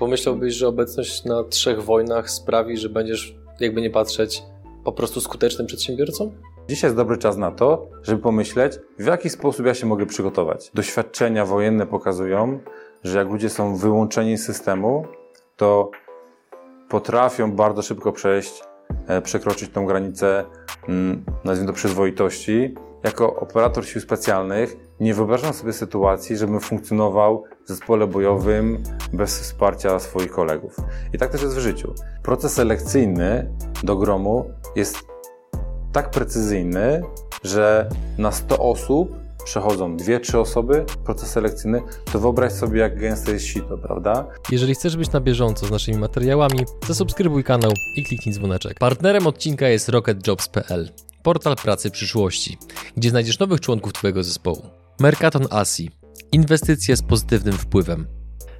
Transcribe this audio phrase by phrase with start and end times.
[0.00, 4.42] Pomyślałbyś, że obecność na trzech wojnach sprawi, że będziesz, jakby nie patrzeć,
[4.84, 6.32] po prostu skutecznym przedsiębiorcą?
[6.68, 10.70] Dzisiaj jest dobry czas na to, żeby pomyśleć, w jaki sposób ja się mogę przygotować.
[10.74, 12.60] Doświadczenia wojenne pokazują,
[13.04, 15.06] że jak ludzie są wyłączeni z systemu,
[15.56, 15.90] to
[16.88, 18.62] potrafią bardzo szybko przejść,
[19.06, 20.44] e, przekroczyć tą granicę,
[20.88, 22.74] mm, nazwijmy to przyzwoitości.
[23.04, 28.82] Jako operator sił specjalnych nie wyobrażam sobie sytuacji, żebym funkcjonował w zespole bojowym
[29.12, 30.76] bez wsparcia swoich kolegów.
[31.12, 31.94] I tak też jest w życiu.
[32.22, 34.98] Proces selekcyjny do gromu jest
[35.92, 37.02] tak precyzyjny,
[37.44, 41.82] że na 100 osób przechodzą dwie, trzy osoby, proces selekcyjny,
[42.12, 44.26] to wyobraź sobie, jak gęste jest sito, prawda?
[44.50, 46.58] Jeżeli chcesz być na bieżąco z naszymi materiałami,
[46.88, 48.78] zasubskrybuj kanał i kliknij dzwoneczek.
[48.78, 50.90] Partnerem odcinka jest rocketjobs.pl,
[51.22, 52.58] portal pracy przyszłości,
[52.96, 54.62] gdzie znajdziesz nowych członków Twojego zespołu.
[55.00, 55.90] Mercaton Asi,
[56.32, 58.06] inwestycje z pozytywnym wpływem.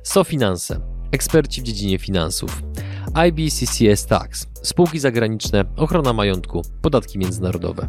[0.02, 0.80] SoFinanse,
[1.12, 2.62] eksperci w dziedzinie finansów.
[3.28, 7.89] IBCCS Tax, spółki zagraniczne, ochrona majątku, podatki międzynarodowe.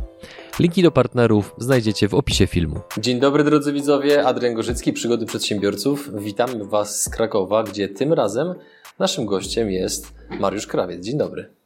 [0.59, 2.79] Linki do partnerów znajdziecie w opisie filmu.
[2.97, 6.09] Dzień dobry drodzy widzowie, Adrian Gorzycki, Przygody Przedsiębiorców.
[6.23, 8.53] Witamy Was z Krakowa, gdzie tym razem
[8.99, 11.05] naszym gościem jest Mariusz Krawiec.
[11.05, 11.60] Dzień dobry.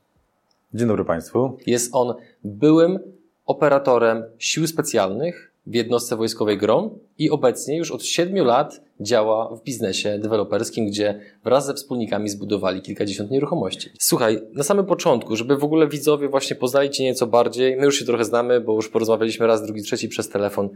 [0.73, 1.57] Dzień dobry Państwu.
[1.65, 2.13] Jest on
[2.43, 2.99] byłym
[3.45, 9.63] operatorem sił specjalnych w jednostce wojskowej GROM i obecnie już od 7 lat działa w
[9.63, 13.89] biznesie deweloperskim, gdzie wraz ze wspólnikami zbudowali kilkadziesiąt nieruchomości.
[13.99, 17.99] Słuchaj, na samym początku, żeby w ogóle widzowie właśnie poznali Cię nieco bardziej, my już
[17.99, 20.69] się trochę znamy, bo już porozmawialiśmy raz, drugi, trzeci przez telefon.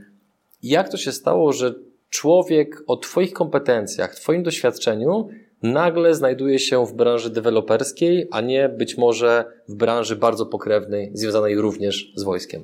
[0.63, 1.75] Jak to się stało, że
[2.09, 5.29] człowiek o Twoich kompetencjach, Twoim doświadczeniu
[5.63, 11.61] nagle znajduje się w branży deweloperskiej, a nie być może w branży bardzo pokrewnej, związanej
[11.61, 12.63] również z wojskiem?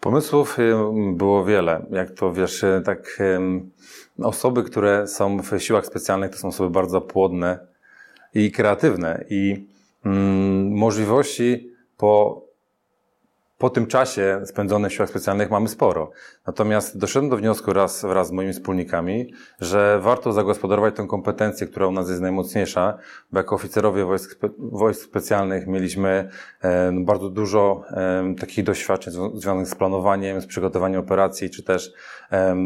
[0.00, 0.56] Pomysłów
[1.12, 1.86] było wiele.
[1.90, 3.22] Jak to wiesz, e, tak
[4.22, 7.58] osoby, które są w siłach specjalnych, to są osoby bardzo płodne
[8.34, 9.66] i kreatywne i
[10.04, 12.45] mm, możliwości po
[13.58, 16.10] po tym czasie spędzonym w siłach specjalnych mamy sporo.
[16.46, 21.86] Natomiast doszedłem do wniosku raz wraz z moimi wspólnikami, że warto zagospodarować tę kompetencję, która
[21.86, 22.98] u nas jest najmocniejsza,
[23.32, 26.28] bo jako oficerowie wojsk, wojsk specjalnych mieliśmy
[26.62, 31.92] e, bardzo dużo e, takich doświadczeń związanych z planowaniem, z przygotowaniem operacji, czy też
[32.32, 32.56] e,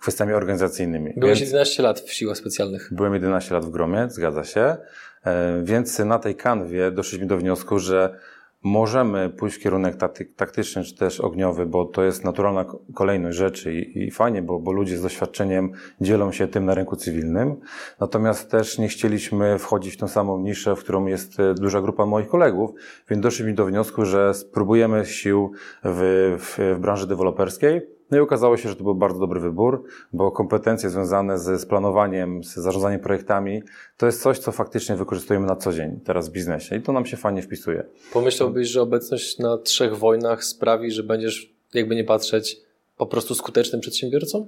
[0.00, 1.14] kwestiami organizacyjnymi.
[1.16, 2.88] Byłeś więc, 11 lat w siłach specjalnych.
[2.92, 4.76] Byłem 11 lat w Gromie, zgadza się.
[5.24, 8.18] E, więc na tej kanwie doszliśmy do wniosku, że
[8.64, 9.96] możemy pójść w kierunek
[10.36, 12.64] taktyczny czy też ogniowy, bo to jest naturalna
[12.94, 17.56] kolejność rzeczy i, fajnie, bo, bo ludzie z doświadczeniem dzielą się tym na rynku cywilnym.
[18.00, 22.06] Natomiast też nie chcieliśmy wchodzić w tą samą niszę, w którą jest e, duża grupa
[22.06, 22.70] moich kolegów,
[23.10, 25.52] więc doszliśmy do wniosku, że spróbujemy sił
[25.84, 29.84] w, w, w branży deweloperskiej no i okazało się, że to był bardzo dobry wybór,
[30.12, 33.62] bo kompetencje związane z, planowaniem, z zarządzaniem projektami,
[33.96, 37.06] to jest coś, co faktycznie wykorzystujemy na co dzień teraz w biznesie i to nam
[37.06, 37.84] się fajnie wpisuje.
[38.12, 42.60] Pomyślałbyś, że obecność na trzech wojnach sprawi, że będziesz, jakby nie patrzeć,
[42.96, 44.46] po prostu skutecznym przedsiębiorcą?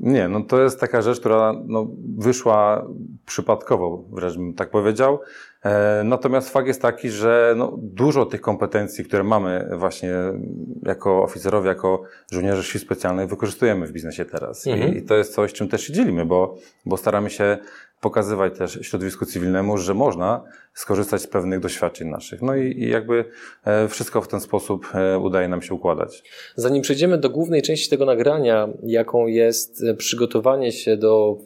[0.00, 1.86] Nie, no to jest taka rzecz, która no,
[2.18, 2.86] wyszła
[3.26, 5.18] przypadkowo, wręcz bym tak powiedział.
[5.64, 10.12] E, natomiast fakt jest taki, że no, dużo tych kompetencji, które mamy właśnie
[10.82, 12.02] jako oficerowie, jako
[12.32, 14.66] żołnierze sił specjalnych, wykorzystujemy w biznesie teraz.
[14.66, 14.94] Mhm.
[14.94, 17.58] I, I, to jest coś, czym też się dzielimy, bo, bo staramy się
[18.00, 20.44] pokazywać też środowisku cywilnemu, że można
[20.74, 22.42] skorzystać z pewnych doświadczeń naszych.
[22.42, 23.24] No i, i jakby
[23.64, 26.22] e, wszystko w ten sposób e, udaje nam się układać.
[26.56, 31.38] Zanim przejdziemy do głównej części tego nagrania, jaką jest przygotowanie się do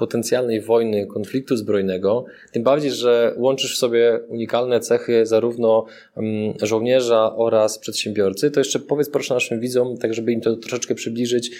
[0.00, 5.84] potencjalnej wojny, konfliktu zbrojnego, tym bardziej, że łączysz w sobie unikalne cechy zarówno
[6.16, 10.94] mm, żołnierza oraz przedsiębiorcy, to jeszcze powiedz proszę naszym widzom, tak żeby im to troszeczkę
[10.94, 11.50] przybliżyć,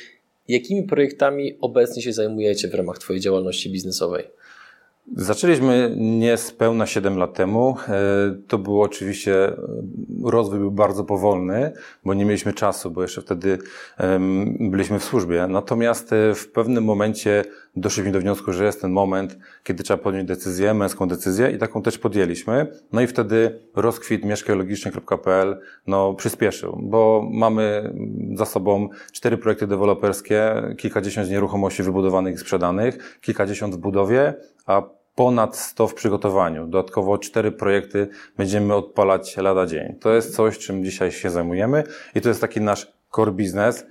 [0.48, 4.24] jakimi projektami obecnie się zajmujecie w ramach Twojej działalności biznesowej?
[5.16, 7.76] Zaczęliśmy niespełna 7 lat temu.
[7.88, 9.52] E, to było oczywiście,
[10.24, 11.72] rozwój był bardzo powolny,
[12.04, 13.58] bo nie mieliśmy czasu, bo jeszcze wtedy
[14.60, 15.46] byliśmy w służbie.
[15.48, 17.44] Natomiast e, w pewnym momencie
[17.76, 21.82] doszliśmy do wniosku, że jest ten moment, kiedy trzeba podjąć decyzję, męską decyzję i taką
[21.82, 22.66] też podjęliśmy.
[22.92, 27.94] No i wtedy rozkwit mieszkajlogiczny.pl no, przyspieszył, bo mamy
[28.34, 34.34] za sobą cztery projekty deweloperskie, kilkadziesiąt nieruchomości wybudowanych i sprzedanych, kilkadziesiąt w budowie,
[34.66, 34.82] a
[35.14, 36.66] ponad 100 w przygotowaniu.
[36.66, 39.94] Dodatkowo cztery projekty będziemy odpalać lada dzień.
[40.00, 41.84] To jest coś, czym dzisiaj się zajmujemy
[42.14, 43.86] i to jest taki nasz core business,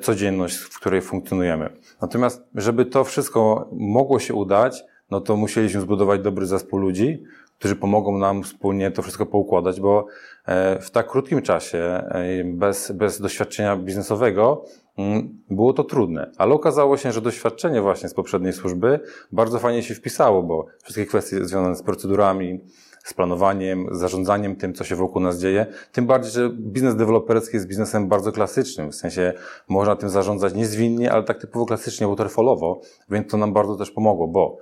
[0.00, 1.70] codzienność, w której funkcjonujemy.
[2.02, 7.24] Natomiast, żeby to wszystko mogło się udać, no to musieliśmy zbudować dobry zespół ludzi,
[7.58, 10.06] którzy pomogą nam wspólnie to wszystko poukładać, bo
[10.46, 14.64] e, w tak krótkim czasie, e, bez, bez doświadczenia biznesowego,
[14.98, 19.00] mm, było to trudne, ale okazało się, że doświadczenie właśnie z poprzedniej służby
[19.32, 22.60] bardzo fajnie się wpisało, bo wszystkie kwestie związane z procedurami,
[23.04, 25.66] z planowaniem, zarządzaniem tym, co się wokół nas dzieje.
[25.92, 29.32] Tym bardziej, że biznes deweloperski jest biznesem bardzo klasycznym, w sensie
[29.68, 32.80] można tym zarządzać niezwinnie, ale tak typowo klasycznie, waterfallowo,
[33.10, 34.58] więc to nam bardzo też pomogło, bo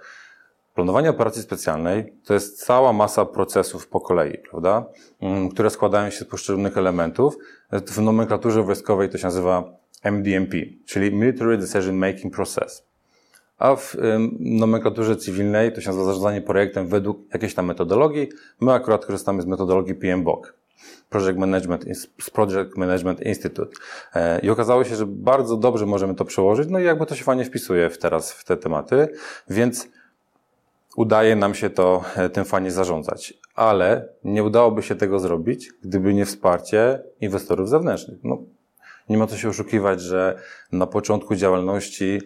[0.75, 4.87] Planowanie operacji specjalnej to jest cała masa procesów po kolei, prawda?
[5.21, 7.37] Mm, które składają się z poszczególnych elementów.
[7.73, 9.65] W nomenklaturze wojskowej to się nazywa
[10.03, 10.57] MDMP,
[10.87, 12.92] czyli Military Decision Making Process.
[13.63, 13.97] A w
[14.41, 18.29] nomenklaturze cywilnej to się nazywa zarządzanie projektem według jakiejś tam metodologii.
[18.61, 20.55] My akurat korzystamy z metodologii PMBOK.
[21.11, 21.85] Project Management,
[22.33, 23.77] Project Management Institute.
[24.15, 27.25] E, I okazało się, że bardzo dobrze możemy to przełożyć, no i jakby to się
[27.25, 29.09] fajnie wpisuje w teraz w te tematy,
[29.51, 29.89] więc
[30.97, 33.35] udaje nam się to e, tym fajnie zarządzać.
[33.55, 38.19] Ale nie udałoby się tego zrobić, gdyby nie wsparcie inwestorów zewnętrznych.
[38.25, 38.39] No,
[39.09, 40.39] nie ma co się oszukiwać, że
[40.73, 42.21] na początku działalności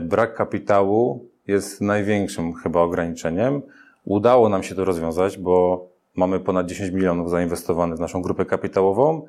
[0.00, 3.62] brak kapitału jest największym chyba ograniczeniem.
[4.04, 9.26] Udało nam się to rozwiązać, bo mamy ponad 10 milionów zainwestowanych w naszą grupę kapitałową.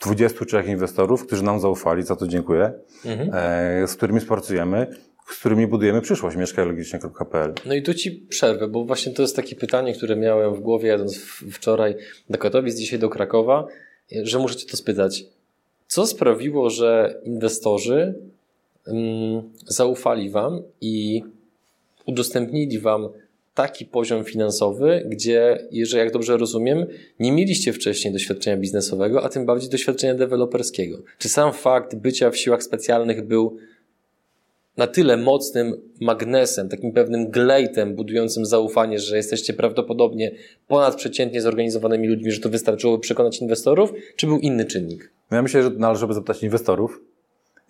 [0.00, 2.72] 23 inwestorów, którzy nam zaufali, za to dziękuję,
[3.04, 3.30] mhm.
[3.32, 4.86] E, z którymi współpracujemy
[5.30, 7.54] z którymi budujemy przyszłość mieszkajlogicznie.pl.
[7.66, 10.88] No i tu Ci przerwę, bo właśnie to jest takie pytanie, które miałem w głowie
[10.88, 11.18] jadąc
[11.52, 11.94] wczoraj
[12.30, 13.66] do Katowic, dzisiaj do Krakowa,
[14.22, 15.24] że muszę Cię to spytać.
[15.86, 18.14] Co sprawiło, że inwestorzy
[19.66, 21.22] zaufali Wam i
[22.06, 23.08] udostępnili Wam
[23.54, 26.86] taki poziom finansowy, gdzie, jeżeli jak dobrze rozumiem,
[27.18, 30.98] nie mieliście wcześniej doświadczenia biznesowego, a tym bardziej doświadczenia deweloperskiego.
[31.18, 33.56] Czy sam fakt bycia w siłach specjalnych był
[34.76, 40.30] na tyle mocnym magnesem, takim pewnym glejtem budującym zaufanie, że jesteście prawdopodobnie
[40.68, 45.10] ponadprzeciętnie zorganizowanymi ludźmi, że to wystarczyłoby przekonać inwestorów, czy był inny czynnik?
[45.30, 47.00] No ja myślę, że należy zapytać inwestorów,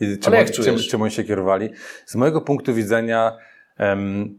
[0.01, 1.71] i czym, jak czym, czym oni się kierowali.
[2.07, 3.37] Z mojego punktu widzenia
[3.79, 4.39] um,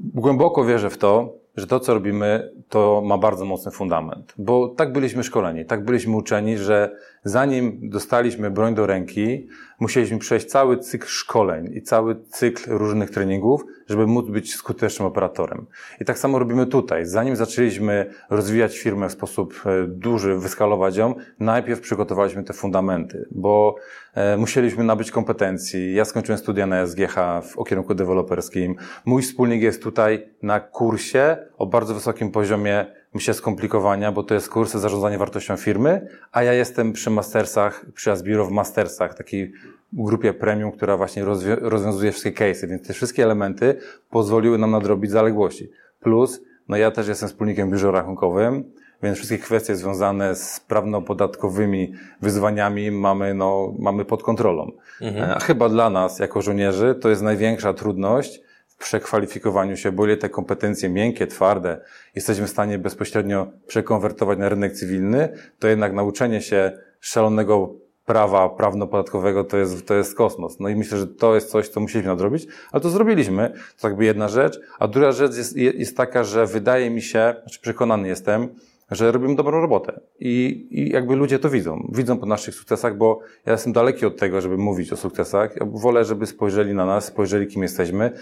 [0.00, 4.34] głęboko wierzę w to, że to, co robimy, to ma bardzo mocny fundament.
[4.38, 9.48] Bo tak byliśmy szkoleni, tak byliśmy uczeni, że zanim dostaliśmy broń do ręki,
[9.80, 15.66] musieliśmy przejść cały cykl szkoleń i cały cykl różnych treningów, żeby móc być skutecznym operatorem.
[16.00, 17.06] I tak samo robimy tutaj.
[17.06, 23.76] Zanim zaczęliśmy rozwijać firmę w sposób e, duży, wyskalować ją, najpierw przygotowaliśmy te fundamenty, bo
[24.14, 25.94] e, musieliśmy nabyć kompetencji.
[25.94, 28.76] Ja skończyłem studia na SGH w kierunku deweloperskim.
[29.04, 34.48] Mój wspólnik jest tutaj na kursie o bardzo wysokim poziomie myślę, skomplikowania, bo to jest
[34.48, 39.52] kurs zarządzania wartością firmy, a ja jestem przy mastersach, przy Asbiro w mastersach, takiej
[39.92, 41.24] grupie premium, która właśnie
[41.60, 43.74] rozwiązuje wszystkie case'y, więc te wszystkie elementy
[44.10, 45.70] pozwoliły nam nadrobić zaległości.
[46.00, 48.64] Plus, no ja też jestem wspólnikiem w biurze rachunkowym,
[49.02, 54.72] więc wszystkie kwestie związane z prawno-podatkowymi wyzwaniami mamy, no, mamy pod kontrolą.
[55.00, 55.30] Mhm.
[55.30, 58.40] A chyba dla nas, jako żołnierzy, to jest największa trudność,
[58.78, 61.80] przekwalifikowaniu się, bo ile te kompetencje miękkie, twarde
[62.14, 65.28] jesteśmy w stanie bezpośrednio przekonwertować na rynek cywilny,
[65.58, 67.74] to jednak nauczenie się szalonego
[68.08, 70.60] prawa prawno-podatkowego to jest, to jest kosmos.
[70.60, 73.52] No i myślę, że to jest coś, co musieliśmy nadrobić, ale to zrobiliśmy.
[73.80, 74.60] To jakby jedna rzecz.
[74.78, 78.48] A druga rzecz jest, jest taka, że wydaje mi się, znaczy przekonany jestem,
[78.90, 80.00] że robimy dobrą robotę.
[80.20, 81.90] I, I jakby ludzie to widzą.
[81.92, 85.56] Widzą po naszych sukcesach, bo ja jestem daleki od tego, żeby mówić o sukcesach.
[85.56, 88.12] Ja wolę, żeby spojrzeli na nas, spojrzeli kim jesteśmy,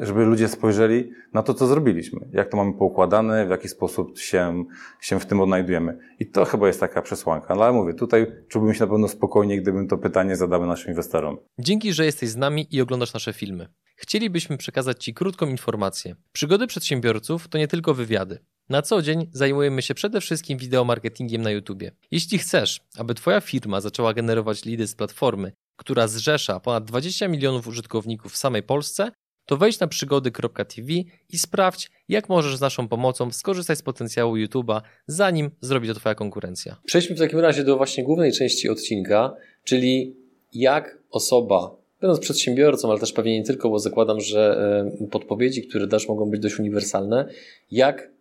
[0.00, 2.28] żeby ludzie spojrzeli na to, co zrobiliśmy.
[2.32, 4.64] Jak to mamy poukładane, w jaki sposób się,
[5.00, 5.98] się w tym odnajdujemy.
[6.20, 7.54] I to chyba jest taka przesłanka.
[7.54, 11.36] No ale mówię, tutaj czułbym się na pewno spokojniej, gdybym to pytanie zadały naszym inwestorom.
[11.58, 13.68] Dzięki, że jesteś z nami i oglądasz nasze filmy.
[13.96, 16.16] Chcielibyśmy przekazać Ci krótką informację.
[16.32, 18.38] Przygody przedsiębiorców to nie tylko wywiady.
[18.68, 21.82] Na co dzień zajmujemy się przede wszystkim wideomarketingiem na YouTube.
[22.10, 27.66] Jeśli chcesz, aby Twoja firma zaczęła generować lidy z platformy, która zrzesza ponad 20 milionów
[27.66, 29.10] użytkowników w samej Polsce,
[29.46, 30.92] to wejdź na przygody.tv
[31.32, 36.14] i sprawdź, jak możesz z naszą pomocą skorzystać z potencjału YouTube'a, zanim zrobi to Twoja
[36.14, 36.76] konkurencja.
[36.84, 40.16] Przejdźmy w takim razie do właśnie głównej części odcinka, czyli
[40.52, 44.58] jak osoba, będąc przedsiębiorcą, ale też pewnie nie tylko, bo zakładam, że
[45.00, 47.28] e, podpowiedzi, które dasz, mogą być dość uniwersalne,
[47.70, 48.15] jak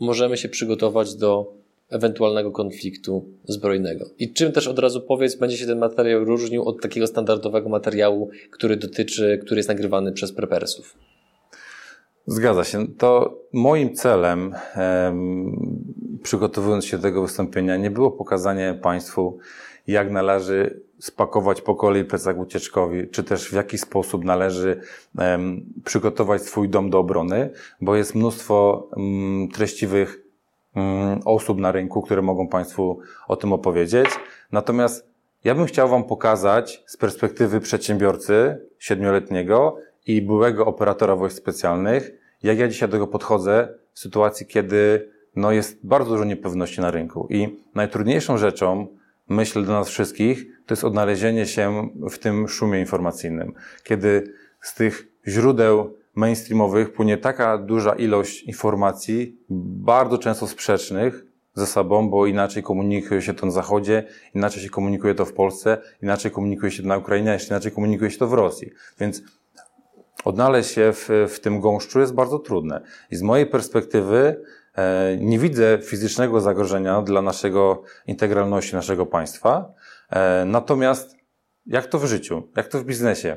[0.00, 1.52] możemy się przygotować do
[1.90, 4.04] ewentualnego konfliktu zbrojnego.
[4.18, 8.30] I czym też od razu powiedz, będzie się ten materiał różnił od takiego standardowego materiału,
[8.50, 10.96] który dotyczy, który jest nagrywany przez prepersów?
[12.26, 12.86] Zgadza się.
[12.98, 14.54] To moim celem,
[16.22, 19.38] przygotowując się do tego wystąpienia, nie było pokazanie Państwu,
[19.86, 24.80] jak należy spakować po kolei plecak ucieczkowy, czy też w jaki sposób należy
[25.18, 27.50] um, przygotować swój dom do obrony,
[27.80, 30.22] bo jest mnóstwo um, treściwych
[30.74, 32.98] um, osób na rynku, które mogą Państwu
[33.28, 34.06] o tym opowiedzieć.
[34.52, 35.08] Natomiast
[35.44, 39.76] ja bym chciał Wam pokazać z perspektywy przedsiębiorcy siedmioletniego
[40.06, 42.10] i byłego operatora wojsk specjalnych,
[42.42, 46.90] jak ja dzisiaj do tego podchodzę w sytuacji, kiedy no, jest bardzo dużo niepewności na
[46.90, 47.26] rynku.
[47.30, 48.86] I najtrudniejszą rzeczą,
[49.28, 53.52] myślę dla nas wszystkich, to jest odnalezienie się w tym szumie informacyjnym.
[53.84, 62.10] Kiedy z tych źródeł mainstreamowych płynie taka duża ilość informacji, bardzo często sprzecznych ze sobą,
[62.10, 64.04] bo inaczej komunikuje się to na Zachodzie,
[64.34, 68.10] inaczej się komunikuje to w Polsce, inaczej komunikuje się to na Ukrainie, jeszcze inaczej komunikuje
[68.10, 68.70] się to w Rosji.
[69.00, 69.22] Więc
[70.24, 72.80] odnaleźć się w, w tym gąszczu jest bardzo trudne.
[73.10, 74.44] I z mojej perspektywy
[75.18, 79.74] nie widzę fizycznego zagrożenia dla naszego integralności naszego państwa.
[80.10, 81.16] E, natomiast
[81.66, 83.36] jak to w życiu, jak to w biznesie?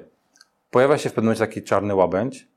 [0.71, 2.47] Pojawia się w pewnym momencie taki czarny łabędź,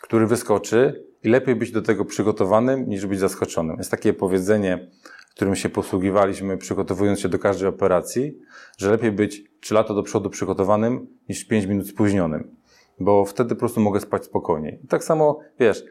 [0.00, 3.76] który wyskoczy i lepiej być do tego przygotowanym, niż być zaskoczonym.
[3.78, 4.88] Jest takie powiedzenie,
[5.34, 8.38] którym się posługiwaliśmy, przygotowując się do każdej operacji,
[8.78, 12.56] że lepiej być 3 lata do przodu przygotowanym, niż 5 minut spóźnionym.
[13.00, 14.80] Bo wtedy po prostu mogę spać spokojniej.
[14.84, 15.84] I tak samo, wiesz,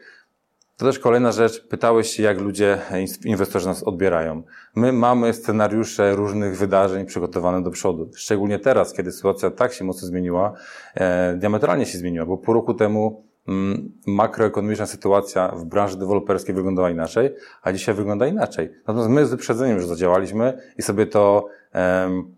[0.78, 1.66] to też kolejna rzecz.
[1.66, 2.78] Pytałeś się, jak ludzie,
[3.24, 4.42] inwestorzy nas odbierają.
[4.76, 8.10] My mamy scenariusze różnych wydarzeń przygotowane do przodu.
[8.14, 10.52] Szczególnie teraz, kiedy sytuacja tak się mocno zmieniła,
[10.94, 16.90] e, diametralnie się zmieniła, bo pół roku temu Mm, makroekonomiczna sytuacja w branży deweloperskiej wyglądała
[16.90, 18.70] inaczej, a dzisiaj wygląda inaczej.
[18.86, 22.34] Natomiast my z wyprzedzeniem już zadziałaliśmy i sobie to um,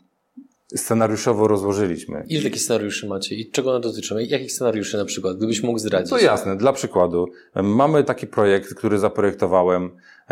[0.77, 2.25] scenariuszowo rozłożyliśmy.
[2.29, 4.19] Ile takich scenariuszy macie i czego one dotyczą?
[4.19, 6.11] Jakich scenariuszy na przykład, gdybyś mógł zdradzić?
[6.11, 7.29] To jasne, dla przykładu.
[7.55, 9.91] Mamy taki projekt, który zaprojektowałem,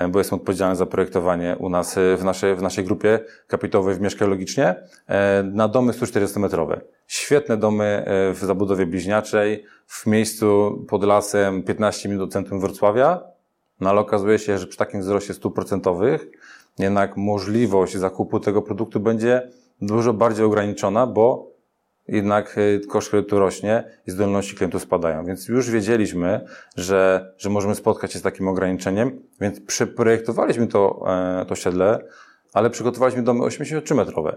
[0.09, 4.29] bo jestem odpowiedzialny za projektowanie u nas w naszej, w naszej grupie kapitałowej w Mieszkaj
[4.29, 4.75] Logicznie,
[5.45, 6.81] na domy 140-metrowe.
[7.07, 13.23] Świetne domy e, w zabudowie bliźniaczej, w miejscu pod lasem 15 minut do centrum Wrocławia,
[13.81, 16.27] no ale okazuje się, że przy takim wzroście stuprocentowych
[16.79, 21.51] jednak możliwość zakupu tego produktu będzie dużo bardziej ograniczona, bo
[22.09, 25.25] jednak e, koszt kredytu rośnie i zdolności klientów spadają.
[25.25, 26.45] Więc już wiedzieliśmy,
[26.77, 31.05] że, że możemy spotkać się z takim ograniczeniem, więc przeprojektowaliśmy to,
[31.41, 32.05] e, to siedle,
[32.53, 34.37] ale przygotowaliśmy domy 83-metrowe,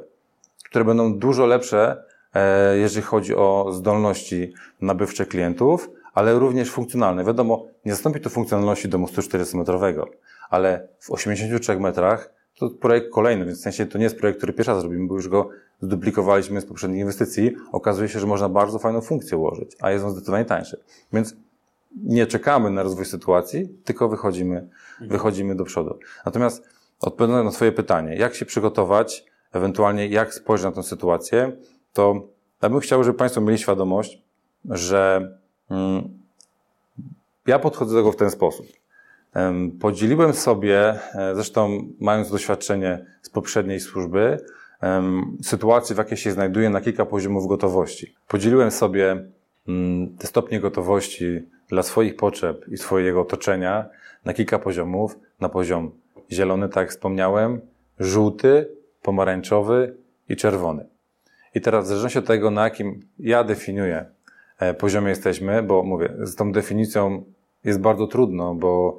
[0.63, 2.03] które będą dużo lepsze
[2.35, 7.23] E, jeżeli chodzi o zdolności nabywcze klientów, ale również funkcjonalne.
[7.23, 10.05] Wiadomo, nie zastąpi to funkcjonalności domu 140-metrowego,
[10.49, 14.53] ale w 83 metrach to projekt kolejny, więc w sensie to nie jest projekt, który
[14.53, 15.49] pierwszy raz zrobimy, bo już go
[15.81, 17.55] zduplikowaliśmy z poprzednich inwestycji.
[17.71, 20.83] Okazuje się, że można bardzo fajną funkcję ułożyć, a jest on zdecydowanie tańszy.
[21.13, 21.35] Więc
[22.03, 24.67] nie czekamy na rozwój sytuacji, tylko wychodzimy,
[25.01, 25.99] wychodzimy do przodu.
[26.25, 26.69] Natomiast
[27.01, 31.57] odpowiadając na Twoje pytanie, jak się przygotować, ewentualnie jak spojrzeć na tę sytuację,
[31.93, 32.27] to
[32.61, 34.21] ja bym chciał, żeby Państwo mieli świadomość,
[34.65, 35.31] że
[35.69, 36.09] mm,
[37.47, 38.65] ja podchodzę do tego w ten sposób.
[39.79, 44.37] Podzieliłem sobie, e, zresztą mając doświadczenie z poprzedniej służby,
[45.43, 48.15] sytuację, w jakiej się znajduję na kilka poziomów gotowości.
[48.27, 49.25] Podzieliłem sobie
[49.67, 53.85] mm, te stopnie gotowości dla swoich potrzeb i swojego otoczenia
[54.25, 55.19] na kilka poziomów.
[55.39, 55.91] Na poziom
[56.31, 57.61] zielony, tak jak wspomniałem,
[57.99, 58.67] żółty,
[59.01, 59.97] pomarańczowy
[60.29, 60.85] i czerwony.
[61.55, 64.05] I teraz w zależności od tego, na jakim ja definiuję
[64.59, 67.23] e, poziomie jesteśmy, bo mówię, z tą definicją
[67.63, 68.97] jest bardzo trudno, bo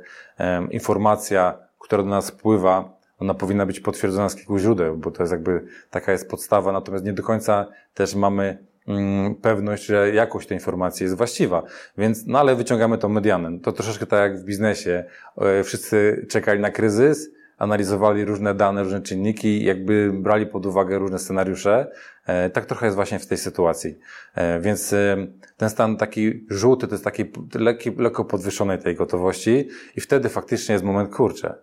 [0.71, 5.33] informacja, która do nas wpływa, ona powinna być potwierdzona z kilku źródeł, bo to jest
[5.33, 10.57] jakby taka jest podstawa, natomiast nie do końca też mamy mm, pewność, że jakość tej
[10.57, 11.63] informacji jest właściwa.
[11.99, 13.59] Więc, no ale wyciągamy tą medianę.
[13.61, 15.05] To troszeczkę tak jak w biznesie.
[15.39, 17.31] E, wszyscy czekali na kryzys,
[17.63, 21.91] analizowali różne dane, różne czynniki, jakby brali pod uwagę różne scenariusze.
[22.27, 23.99] E, tak trochę jest właśnie w tej sytuacji.
[24.35, 25.27] E, więc e,
[25.57, 30.73] ten stan taki żółty to jest taki lekki, lekko podwyższonej tej gotowości i wtedy faktycznie
[30.73, 31.55] jest moment, kurczę,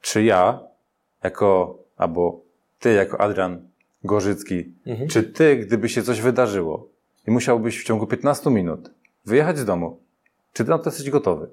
[0.00, 0.60] czy ja
[1.22, 2.40] jako, albo
[2.80, 3.68] ty jako Adrian
[4.04, 5.08] Gorzycki, mhm.
[5.08, 6.88] czy ty, gdyby się coś wydarzyło
[7.26, 8.90] i musiałbyś w ciągu 15 minut
[9.24, 9.98] wyjechać z domu,
[10.52, 11.50] czy ty na to jesteś gotowy?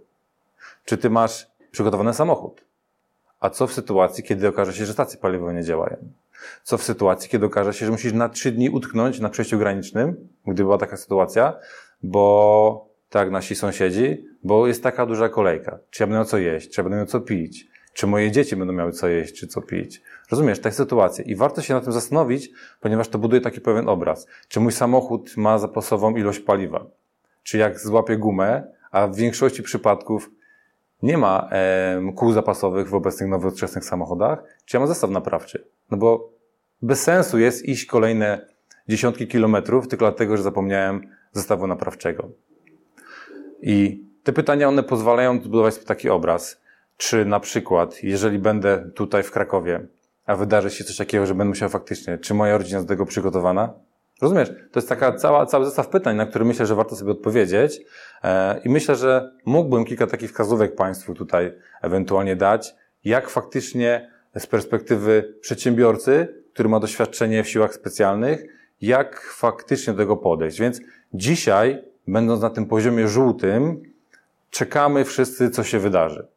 [0.85, 2.70] Czy ty masz przygotowany samochód?
[3.41, 5.97] A co w sytuacji, kiedy okaże się, że stacje paliwowe nie działają?
[6.63, 10.27] Co w sytuacji, kiedy okaże się, że musisz na trzy dni utknąć na przejściu granicznym,
[10.47, 11.55] gdy była taka sytuacja,
[12.03, 15.79] bo tak nasi sąsiedzi, bo jest taka duża kolejka.
[15.89, 16.69] Czy ja będę miał co jeść?
[16.71, 17.67] Czy ja będę miał co pić?
[17.93, 20.01] Czy moje dzieci będą miały co jeść, czy co pić?
[20.31, 21.25] Rozumiesz, tak sytuacje.
[21.25, 24.27] I warto się na tym zastanowić, ponieważ to buduje taki pewien obraz.
[24.47, 26.85] Czy mój samochód ma zapasową ilość paliwa?
[27.43, 30.29] Czy jak złapię gumę, a w większości przypadków
[31.03, 35.67] nie ma e, kół zapasowych w obecnych nowoczesnych samochodach, czy ja mam zestaw naprawczy?
[35.91, 36.33] No bo
[36.81, 38.47] bez sensu jest iść kolejne
[38.87, 42.29] dziesiątki kilometrów tylko dlatego, że zapomniałem zestawu naprawczego.
[43.61, 46.61] I te pytania, one pozwalają zbudować taki obraz.
[46.97, 49.87] Czy na przykład, jeżeli będę tutaj w Krakowie,
[50.25, 53.05] a wydarzy się coś takiego, że będę musiał faktycznie, czy moja rodzina jest do tego
[53.05, 53.73] przygotowana?
[54.21, 54.49] Rozumiesz?
[54.49, 57.81] To jest taka cała, cały zestaw pytań, na które myślę, że warto sobie odpowiedzieć.
[58.23, 64.47] E, I myślę, że mógłbym kilka takich wskazówek Państwu tutaj ewentualnie dać, jak faktycznie z
[64.47, 68.45] perspektywy przedsiębiorcy, który ma doświadczenie w siłach specjalnych,
[68.81, 70.59] jak faktycznie do tego podejść.
[70.59, 70.81] Więc
[71.13, 73.81] dzisiaj, będąc na tym poziomie żółtym,
[74.49, 76.27] czekamy wszyscy, co się wydarzy.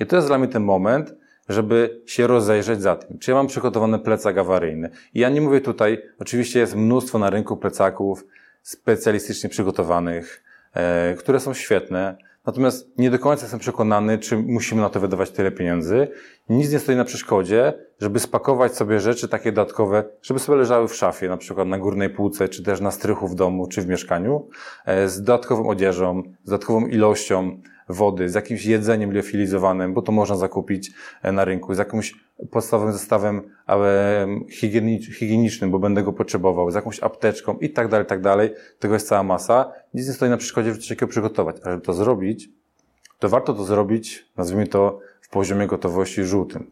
[0.00, 1.14] I to jest dla mnie ten moment,
[1.48, 3.18] żeby się rozejrzeć za tym.
[3.18, 4.90] Czy ja mam przygotowany plecak awaryjny?
[5.14, 8.24] I ja nie mówię tutaj, oczywiście jest mnóstwo na rynku plecaków
[8.62, 14.90] specjalistycznie przygotowanych, e, które są świetne, natomiast nie do końca jestem przekonany, czy musimy na
[14.90, 16.08] to wydawać tyle pieniędzy.
[16.48, 20.94] Nic nie stoi na przeszkodzie, żeby spakować sobie rzeczy takie dodatkowe, żeby sobie leżały w
[20.94, 24.48] szafie, na przykład na górnej półce, czy też na strychu w domu, czy w mieszkaniu,
[24.86, 30.36] e, z dodatkową odzieżą, z dodatkową ilością wody, z jakimś jedzeniem liofilizowanym, bo to można
[30.36, 32.14] zakupić e, na rynku, z jakimś
[32.50, 33.42] podstawowym zestawem
[35.12, 38.54] higienicznym, bo będę go potrzebował, z jakąś apteczką i tak dalej, tak dalej.
[38.78, 39.72] Tego jest cała masa.
[39.94, 41.56] Nic nie stoi na przeszkodzie, żeby coś takiego przygotować.
[41.64, 42.48] A żeby to zrobić,
[43.18, 46.70] to warto to zrobić, nazwijmy to, w poziomie gotowości żółtym.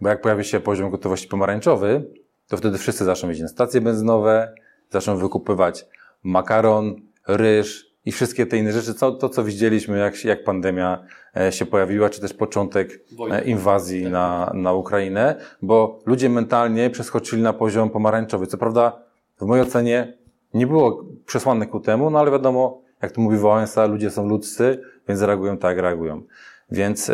[0.00, 2.04] Bo jak pojawi się poziom gotowości pomarańczowy,
[2.48, 4.54] to wtedy wszyscy zaczną iść na stacje benzynowe,
[4.90, 5.86] zaczną wykupywać
[6.22, 6.96] makaron,
[7.28, 11.04] ryż, i wszystkie te inne rzeczy, co, to co widzieliśmy, jak, jak pandemia
[11.36, 13.40] e, się pojawiła, czy też początek Wojna.
[13.40, 14.12] E, inwazji tak.
[14.12, 18.46] na, na Ukrainę, bo ludzie mentalnie przeskoczyli na poziom pomarańczowy.
[18.46, 19.02] Co prawda,
[19.40, 20.18] w mojej ocenie
[20.54, 24.80] nie było przesłanek ku temu, no ale wiadomo, jak to mówi Wałęsa, ludzie są ludzcy,
[25.08, 26.22] więc reagują tak, jak reagują.
[26.70, 27.10] Więc,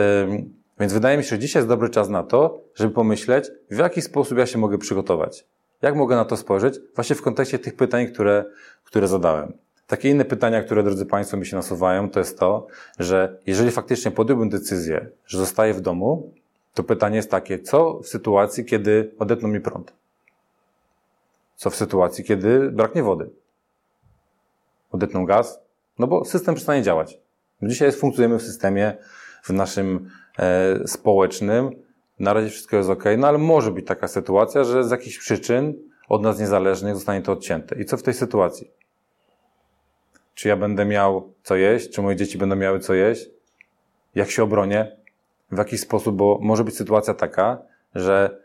[0.81, 4.03] więc wydaje mi się, że dzisiaj jest dobry czas na to, żeby pomyśleć, w jaki
[4.03, 5.47] sposób ja się mogę przygotować.
[5.83, 6.81] Jak mogę na to spojrzeć?
[6.95, 8.45] Właśnie w kontekście tych pytań, które,
[8.85, 9.53] które zadałem.
[9.89, 12.67] Takie inne pytania, które, drodzy Państwo, mi się nasuwają, to jest to,
[12.99, 16.33] że jeżeli faktycznie podjąłbym decyzję, że zostaję w domu,
[16.75, 19.93] to pytanie jest takie, co w sytuacji, kiedy odetną mi prąd?
[21.57, 23.31] Co w sytuacji, kiedy braknie wody?
[24.93, 25.61] Odetną gaz?
[25.99, 27.19] No bo system przestanie działać.
[27.63, 28.97] Dzisiaj funkcjonujemy w systemie,
[29.43, 31.71] w naszym e, społecznym.
[32.19, 35.75] Na razie wszystko jest ok, no ale może być taka sytuacja, że z jakichś przyczyn
[36.09, 37.81] od nas niezależnych zostanie to odcięte.
[37.81, 38.71] I co w tej sytuacji?
[40.39, 41.91] Czy ja będę miał co jeść?
[41.91, 43.31] Czy moje dzieci będą miały co jeść?
[44.15, 44.97] Jak się obronię?
[45.53, 46.17] W jaki sposób?
[46.17, 47.59] Bo może być sytuacja taka,
[47.95, 48.39] że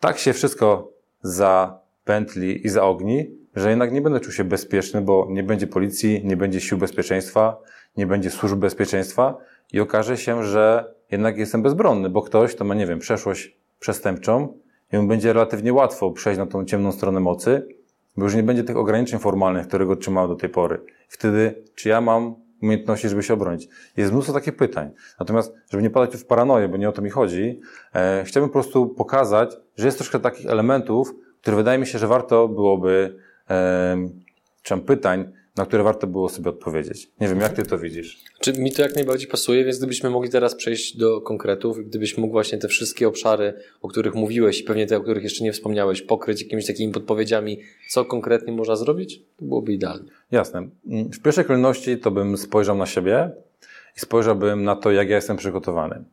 [0.00, 5.42] tak się wszystko zapętli i zaogni, że jednak nie będę czuł się bezpieczny, bo nie
[5.42, 7.56] będzie policji, nie będzie sił bezpieczeństwa,
[7.96, 9.38] nie będzie służb bezpieczeństwa
[9.72, 14.58] i okaże się, że jednak jestem bezbronny, bo ktoś, to ma, nie wiem, przeszłość przestępczą
[14.92, 17.79] i mu będzie relatywnie łatwo przejść na tą ciemną stronę mocy,
[18.16, 20.80] bo już nie będzie tych ograniczeń formalnych, którego trzymał do tej pory.
[21.08, 23.68] Wtedy, czy ja mam umiejętności, żeby się obronić?
[23.96, 24.90] Jest mnóstwo takich pytań.
[25.20, 27.60] Natomiast, żeby nie padać w paranoję, bo nie o to mi chodzi,
[27.94, 32.06] e, chciałbym po prostu pokazać, że jest troszkę takich elementów, które wydaje mi się, że
[32.06, 33.16] warto byłoby,
[33.50, 33.96] e,
[34.62, 37.10] czy pytań, na które warto było sobie odpowiedzieć.
[37.20, 38.24] Nie wiem, jak ty to widzisz?
[38.40, 42.32] Czy mi to jak najbardziej pasuje, więc gdybyśmy mogli teraz przejść do konkretów gdybyś mógł
[42.32, 46.02] właśnie te wszystkie obszary, o których mówiłeś i pewnie te, o których jeszcze nie wspomniałeś,
[46.02, 50.10] pokryć jakimiś takimi podpowiedziami, co konkretnie można zrobić, to byłoby idealnie.
[50.30, 50.68] Jasne.
[50.86, 53.30] W pierwszej kolejności to bym spojrzał na siebie
[53.96, 56.04] i spojrzałbym na to, jak ja jestem przygotowany.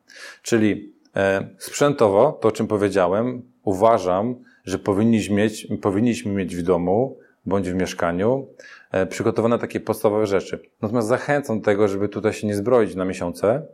[0.42, 7.18] Czyli e, sprzętowo, to o czym powiedziałem, uważam, że powinniśmy mieć, powinniśmy mieć w domu
[7.48, 8.46] bądź w mieszkaniu
[8.92, 10.60] E, przygotowane takie podstawowe rzeczy.
[10.82, 13.66] Natomiast zachęcam do tego, żeby tutaj się nie zbroić na miesiące,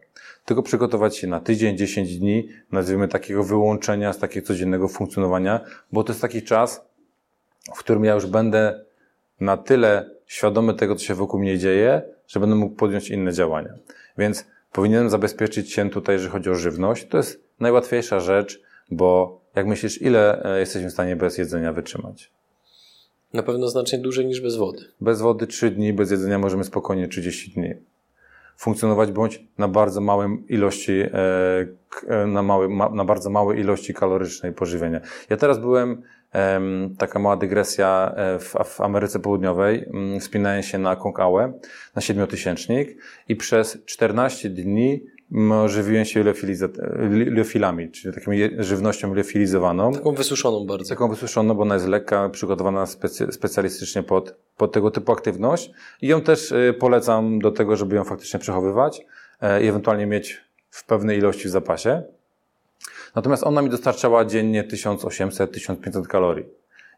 [0.45, 5.61] tylko przygotować się na tydzień, 10 dni, nazwijmy takiego wyłączenia z takiego codziennego funkcjonowania,
[5.93, 6.85] bo to jest taki czas,
[7.75, 8.85] w którym ja już będę
[9.41, 13.75] na tyle świadomy tego, co się wokół mnie dzieje, że będę mógł podjąć inne działania.
[14.19, 17.09] Więc powinienem zabezpieczyć się tutaj, jeżeli chodzi o żywność.
[17.09, 22.31] To jest najłatwiejsza rzecz, bo jak myślisz, ile e, jesteśmy w stanie bez jedzenia wytrzymać?
[23.35, 24.79] Na pewno znacznie dłużej niż bez wody.
[25.01, 27.75] Bez wody 3 dni, bez jedzenia możemy spokojnie 30 dni.
[28.57, 31.11] Funkcjonować bądź na bardzo małym ilości, e,
[32.09, 35.01] e, na, mały, na bardzo małej ilości kalorycznej pożywienia.
[35.31, 36.03] Ja teraz byłem,
[36.99, 41.53] taka mała dygresja e, w, w Ameryce Południowej, mm, wspinałem się na Konkałę,
[41.95, 45.05] na siedmiotysięcznik i przez 14 dni
[45.67, 46.25] żywiłem się
[47.11, 49.93] liofilami, czyli taką żywnością liofilizowaną.
[49.93, 50.89] Taką wysuszoną bardzo.
[50.89, 55.71] Taką wysuszoną, bo ona jest lekka, przygotowana specy, specjalistycznie pod, pod tego typu aktywność.
[56.03, 59.07] I ją też y, polecam do tego, żeby ją faktycznie przechowywać
[59.41, 62.03] e, i ewentualnie mieć w pewnej ilości w zapasie.
[63.15, 66.45] Natomiast ona mi dostarczała dziennie 1800-1500 kalorii.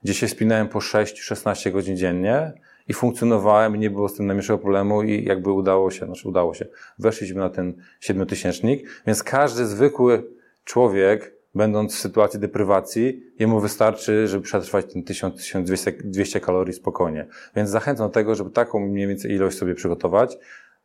[0.02, 2.52] gdzie się spinałem po 6-16 godzin dziennie
[2.88, 6.66] i funkcjonowałem nie było z tym najmniejszego problemu i jakby udało się, znaczy udało się.
[6.98, 10.22] Weszliśmy na ten siedmiotysięcznik, więc każdy zwykły
[10.64, 17.26] człowiek, będąc w sytuacji deprywacji, jemu wystarczy, żeby przetrwać ten 1000-1200 kalorii spokojnie.
[17.56, 20.38] Więc zachęcam do tego, żeby taką mniej więcej ilość sobie przygotować,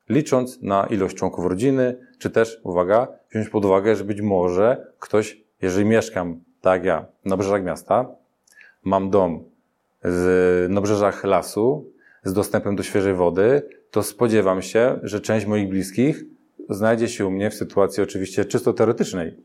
[0.10, 5.42] licząc na ilość członków rodziny, czy też, uwaga, wziąć pod uwagę, że być może ktoś,
[5.62, 8.06] jeżeli mieszkam, tak jak ja, na obrzeżach miasta,
[8.84, 9.44] mam dom
[10.04, 11.91] z, na obrzeżach lasu,
[12.24, 16.24] z dostępem do świeżej wody, to spodziewam się, że część moich bliskich
[16.70, 19.38] znajdzie się u mnie w sytuacji oczywiście czysto teoretycznej.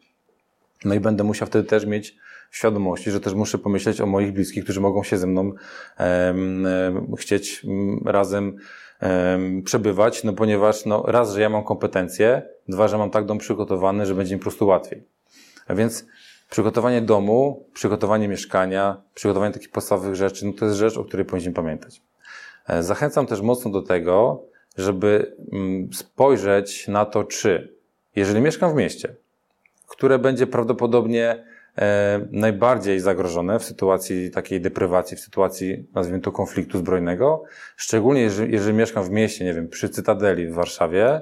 [0.84, 2.16] No i będę musiał wtedy też mieć
[2.50, 5.52] świadomości, że też muszę pomyśleć o moich bliskich, którzy mogą się ze mną
[7.18, 8.56] chcieć mm, razem
[9.64, 14.06] przebywać, no ponieważ no, raz, że ja mam kompetencje, dwa, że mam tak dom przygotowany,
[14.06, 15.04] że będzie mi po prostu łatwiej.
[15.66, 16.06] A więc
[16.50, 21.52] przygotowanie domu, przygotowanie mieszkania, przygotowanie takich podstawowych rzeczy, no to jest rzecz, o której powinniśmy
[21.52, 22.02] pamiętać.
[22.68, 24.42] E, zachęcam też mocno do tego,
[24.76, 27.76] żeby mm, spojrzeć na to, czy
[28.16, 29.16] jeżeli mieszkam w mieście,
[29.86, 31.44] które będzie prawdopodobnie
[31.78, 37.42] e, najbardziej zagrożone w sytuacji takiej deprywacji, w sytuacji, nazwijmy to, konfliktu zbrojnego,
[37.76, 41.20] szczególnie jeżeli, jeżeli mieszkam w mieście, nie wiem, przy Cytadeli w Warszawie,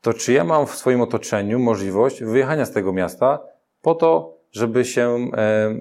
[0.00, 3.38] to czy ja mam w swoim otoczeniu możliwość wyjechania z tego miasta
[3.82, 5.74] po to, żeby się e,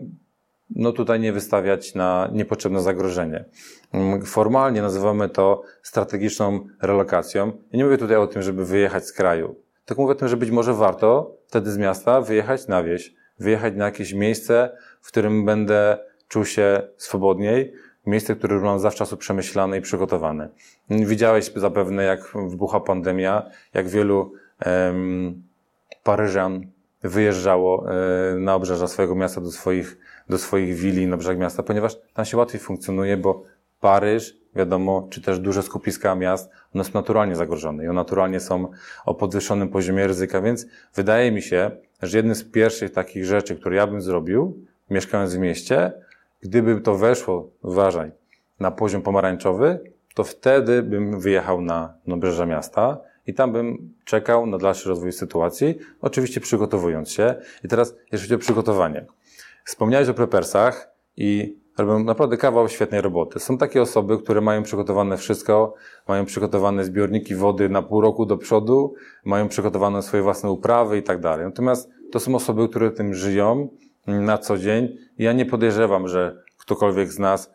[0.76, 3.46] no tutaj nie wystawiać na niepotrzebne zagrożenie.
[3.94, 7.48] Mm, formalnie nazywamy to strategiczną relokacją.
[7.72, 9.56] Ja nie mówię tutaj o tym, żeby wyjechać z kraju,
[9.86, 13.76] tylko mówię o tym, że być może warto wtedy z miasta wyjechać na wieś, wyjechać
[13.76, 17.74] na jakieś miejsce, w którym będę czuł się swobodniej,
[18.06, 20.50] miejsce, które mam zawczasu przemyślane i przygotowane.
[20.90, 24.34] Widziałeś zapewne, jak wybucha pandemia, jak wielu
[24.66, 25.44] um,
[26.04, 26.68] Paryżan
[27.04, 29.98] wyjeżdżało e, na obrzeża swojego miasta do swoich,
[30.32, 33.44] do swoich willi na brzeg miasta, ponieważ tam się łatwiej funkcjonuje, bo
[33.80, 38.72] Paryż, wiadomo, czy też duże skupiska miast, one są naturalnie zagrożone i one naturalnie są
[39.06, 40.66] o podwyższonym poziomie ryzyka, więc
[40.96, 45.40] wydaje mi się, że jednym z pierwszych takich rzeczy, które ja bym zrobił, mieszkając w
[45.40, 45.94] mieście,
[46.42, 48.12] gdyby to weszło, uważaj,
[48.60, 49.80] na poziom pomarańczowy,
[50.16, 55.78] to wtedy bym wyjechał na obrzeża miasta i tam bym czekał na dalszy rozwój sytuacji,
[56.02, 57.36] oczywiście przygotowując się.
[57.64, 59.06] I teraz, jeżeli chodzi o przygotowanie.
[59.66, 63.40] Wspomniałeś o prepersach i robią naprawdę kawał świetnej roboty.
[63.40, 65.74] Są takie osoby, które mają przygotowane wszystko,
[66.08, 68.94] mają przygotowane zbiorniki wody na pół roku do przodu,
[69.26, 71.46] mają przygotowane swoje własne uprawy i tak dalej.
[71.46, 73.70] Natomiast to są osoby, które tym żyją
[74.08, 74.98] na co dzień.
[75.18, 77.52] Ja nie podejrzewam, że ktokolwiek z nas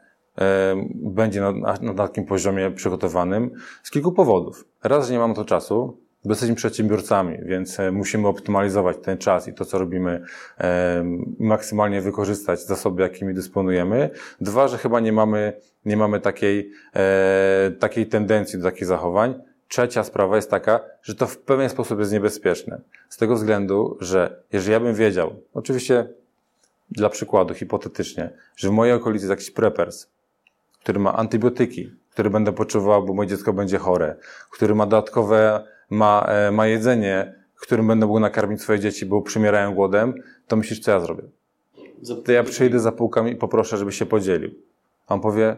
[0.94, 3.50] będzie na, na takim poziomie przygotowanym
[3.82, 4.64] z kilku powodów.
[4.84, 9.48] Raz, że nie mamy to czasu, bo jesteśmy przedsiębiorcami, więc e, musimy optymalizować ten czas
[9.48, 10.22] i to, co robimy,
[11.38, 14.10] maksymalnie wykorzystać zasoby, jakimi dysponujemy.
[14.40, 15.52] Dwa, że chyba nie mamy,
[15.84, 19.34] nie mamy takiej, e, takiej tendencji do takich zachowań.
[19.68, 22.80] Trzecia sprawa jest taka, że to w pewien sposób jest niebezpieczne.
[23.08, 26.08] Z tego względu, że jeżeli ja bym wiedział, oczywiście
[26.90, 30.06] dla przykładu, hipotetycznie, że w mojej okolicy jest jakiś preppers,
[30.80, 34.16] który ma antybiotyki, który będę potrzebował, bo moje dziecko będzie chore,
[34.50, 37.35] który ma dodatkowe, ma, e, ma jedzenie,
[37.66, 40.14] którym będę mógł nakarmić swoje dzieci, bo przymierają głodem,
[40.46, 41.22] to myślisz, co ja zrobię?
[42.25, 44.51] To ja przyjdę za półkami i poproszę, żeby się podzielił.
[45.07, 45.57] A on powie,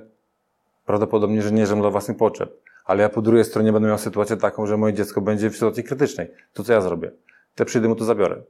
[0.87, 2.61] prawdopodobnie, że nie żem dla własnych potrzeb.
[2.85, 5.85] Ale ja po drugiej stronie będę miał sytuację taką, że moje dziecko będzie w sytuacji
[5.85, 6.31] krytycznej.
[6.53, 7.11] To co ja zrobię?
[7.55, 8.43] To przyjdę mu to zabiorę.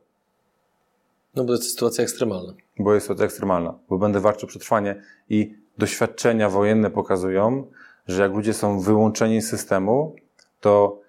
[1.35, 2.55] No bo to jest sytuacja ekstremalna.
[2.79, 7.67] Bo jest sytuacja ekstremalna, bo będę walczył o przetrwanie i doświadczenia wojenne pokazują,
[8.07, 10.17] że jak ludzie są wyłączeni z systemu,
[10.61, 11.01] to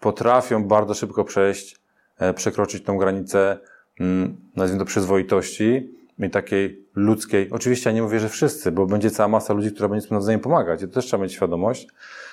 [0.00, 1.76] potrafią bardzo szybko przejść,
[2.18, 3.58] e, przekroczyć tą granicę,
[4.00, 7.50] mm, nazwijmy to przyzwoitości i takiej ludzkiej.
[7.50, 10.40] Oczywiście ja nie mówię, że wszyscy, bo będzie cała masa ludzi, która będzie sobie nawzajem
[10.40, 10.82] pomagać.
[10.82, 11.88] I to też trzeba mieć świadomość,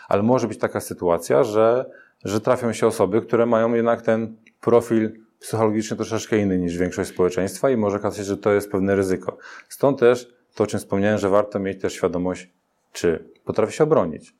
[0.08, 1.86] ale może być taka sytuacja, że,
[2.24, 7.70] że trafią się osoby, które mają jednak ten profil psychologiczny troszeczkę inny niż większość społeczeństwa
[7.70, 9.38] i może okazać się, że to jest pewne ryzyko.
[9.70, 12.50] Stąd też to, o czym wspomniałem, że warto mieć też świadomość,
[12.94, 14.34] czy potrafi się obronić.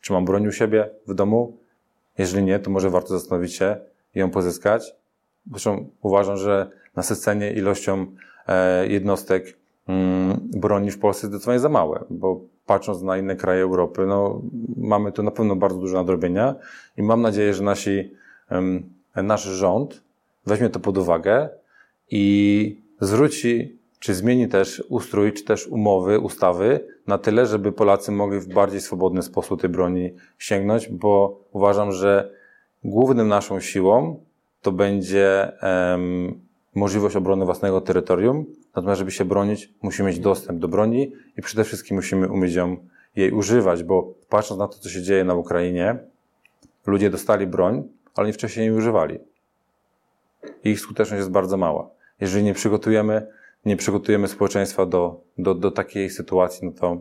[0.00, 1.58] Czy mam broń u siebie w domu?
[2.18, 3.76] Jeżeli nie, to może warto zastanowić się
[4.14, 4.94] i ją pozyskać.
[5.50, 8.06] Zresztą uważam, że nasycenie ilością
[8.48, 9.56] e, jednostek
[9.88, 14.42] mm, broni w Polsce jest zdecydowanie za małe, bo patrząc na inne kraje Europy, no,
[14.76, 16.54] mamy tu na pewno bardzo dużo nadrobienia
[16.96, 18.10] i mam nadzieję, że nasi,
[19.16, 20.02] nasz rząd
[20.46, 21.48] weźmie to pod uwagę
[22.10, 28.40] i zwróci czy zmieni też ustrój, czy też umowy, ustawy na tyle, żeby Polacy mogli
[28.40, 32.30] w bardziej swobodny sposób tej broni sięgnąć, bo uważam, że
[32.84, 34.24] głównym naszą siłą
[34.62, 36.40] to będzie um,
[36.74, 41.64] możliwość obrony własnego terytorium, natomiast żeby się bronić, musimy mieć dostęp do broni i przede
[41.64, 42.76] wszystkim musimy umieć ją,
[43.16, 45.98] jej używać, bo patrząc na to, co się dzieje na Ukrainie,
[46.86, 47.82] ludzie dostali broń,
[48.14, 49.18] ale nie wcześniej jej używali.
[50.64, 51.90] Ich skuteczność jest bardzo mała.
[52.20, 53.26] Jeżeli nie przygotujemy,
[53.64, 57.00] nie przygotujemy społeczeństwa do, do, do takiej sytuacji, no to,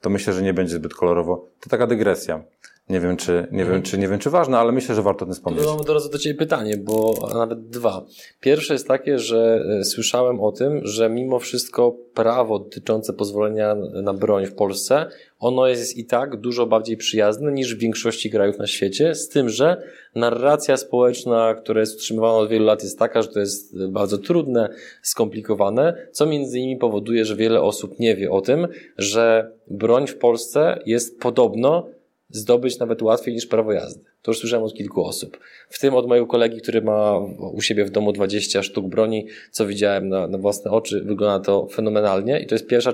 [0.00, 1.46] to myślę, że nie będzie zbyt kolorowo.
[1.60, 2.42] To taka dygresja.
[2.90, 5.26] Nie wiem, czy, nie wiem, czy, nie wiem, czy ważne, ale myślę, że warto o
[5.26, 5.66] tym wspomnieć.
[5.66, 8.06] Mam teraz do Ciebie pytanie, bo nawet dwa.
[8.40, 14.14] Pierwsze jest takie, że e, słyszałem o tym, że mimo wszystko prawo dotyczące pozwolenia na
[14.14, 15.06] broń w Polsce,
[15.38, 19.48] ono jest i tak dużo bardziej przyjazne niż w większości krajów na świecie, z tym,
[19.48, 19.82] że
[20.14, 24.68] narracja społeczna, która jest utrzymywana od wielu lat jest taka, że to jest bardzo trudne,
[25.02, 30.18] skomplikowane, co między innymi powoduje, że wiele osób nie wie o tym, że broń w
[30.18, 31.86] Polsce jest podobno
[32.30, 34.04] zdobyć nawet łatwiej niż prawo jazdy.
[34.22, 35.38] To już słyszałem od kilku osób.
[35.68, 37.18] W tym od mojego kolegi, który ma
[37.52, 41.66] u siebie w domu 20 sztuk broni, co widziałem na, na własne oczy, wygląda to
[41.66, 42.40] fenomenalnie.
[42.40, 42.92] I to jest pierwsza,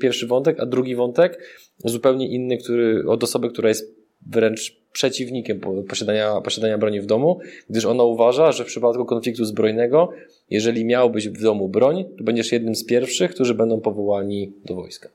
[0.00, 1.38] pierwszy wątek, a drugi wątek,
[1.84, 3.96] zupełnie inny, który, od osoby, która jest
[4.26, 7.38] wręcz przeciwnikiem posiadania, posiadania broni w domu,
[7.70, 10.08] gdyż ona uważa, że w przypadku konfliktu zbrojnego,
[10.50, 15.08] jeżeli miałbyś w domu broń, to będziesz jednym z pierwszych, którzy będą powołani do wojska.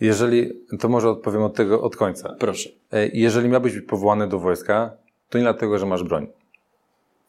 [0.00, 2.36] Jeżeli, to może odpowiem od tego, od końca.
[2.38, 2.70] Proszę.
[2.92, 4.90] E, jeżeli miałbyś być powołany do wojska,
[5.28, 6.26] to nie dlatego, że masz broń.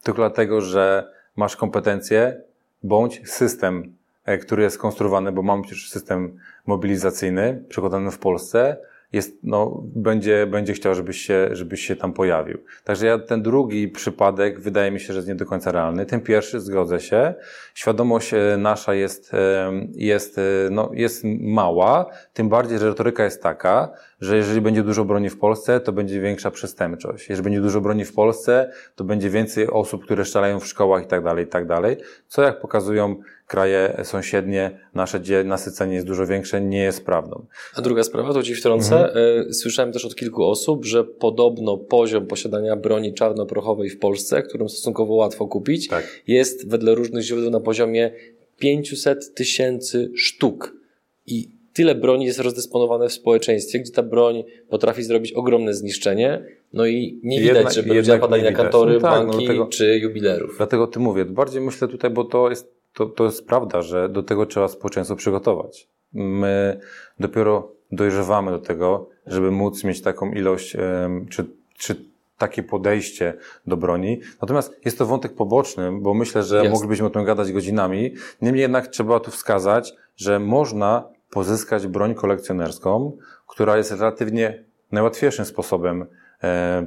[0.02, 2.42] Tylko dlatego, że masz kompetencje
[2.82, 8.76] bądź system, e, który jest skonstruowany, bo mamy przecież system mobilizacyjny przygotowany w Polsce,
[9.12, 12.58] jest, no, będzie, będzie chciał, żebyś się, żebyś się tam pojawił.
[12.84, 16.06] Także ja, ten drugi przypadek wydaje mi się, że jest nie do końca realny.
[16.06, 17.34] Ten pierwszy, zgodzę się.
[17.74, 23.42] Świadomość e, nasza jest, e, jest, e, no, jest mała, tym bardziej, że retoryka jest
[23.42, 27.28] taka, że jeżeli będzie dużo broni w Polsce, to będzie większa przestępczość.
[27.28, 31.06] Jeżeli będzie dużo broni w Polsce, to będzie więcej osób, które szczelają w szkołach i
[31.06, 31.96] tak dalej, i tak dalej.
[32.28, 33.16] Co jak pokazują
[33.50, 37.46] kraje sąsiednie, nasze nasycenie jest dużo większe, nie jest prawdą.
[37.74, 39.08] A druga sprawa, to Ci wtrącę.
[39.08, 39.48] Mhm.
[39.48, 44.68] E, słyszałem też od kilku osób, że podobno poziom posiadania broni czarnoprochowej w Polsce, którą
[44.68, 46.22] stosunkowo łatwo kupić, tak.
[46.26, 48.12] jest wedle różnych źródeł na poziomie
[48.58, 50.76] 500 tysięcy sztuk.
[51.26, 56.86] I tyle broni jest rozdysponowane w społeczeństwie, gdzie ta broń potrafi zrobić ogromne zniszczenie, no
[56.86, 59.66] i nie widać, jednak, żeby ludzie napadali na kantory, no tak, no banki no dlatego,
[59.66, 60.54] czy jubilerów.
[60.56, 64.22] Dlatego ty mówię, bardziej myślę tutaj, bo to jest to, to jest prawda, że do
[64.22, 65.88] tego trzeba społeczeństwo przygotować.
[66.12, 66.80] My
[67.20, 70.76] dopiero dojrzewamy do tego, żeby móc mieć taką ilość,
[71.30, 71.46] czy,
[71.78, 73.34] czy takie podejście
[73.66, 74.20] do broni.
[74.42, 76.72] Natomiast jest to wątek poboczny, bo myślę, że jest.
[76.72, 78.14] moglibyśmy o tym gadać godzinami.
[78.42, 86.06] Niemniej jednak trzeba tu wskazać, że można pozyskać broń kolekcjonerską, która jest relatywnie najłatwiejszym sposobem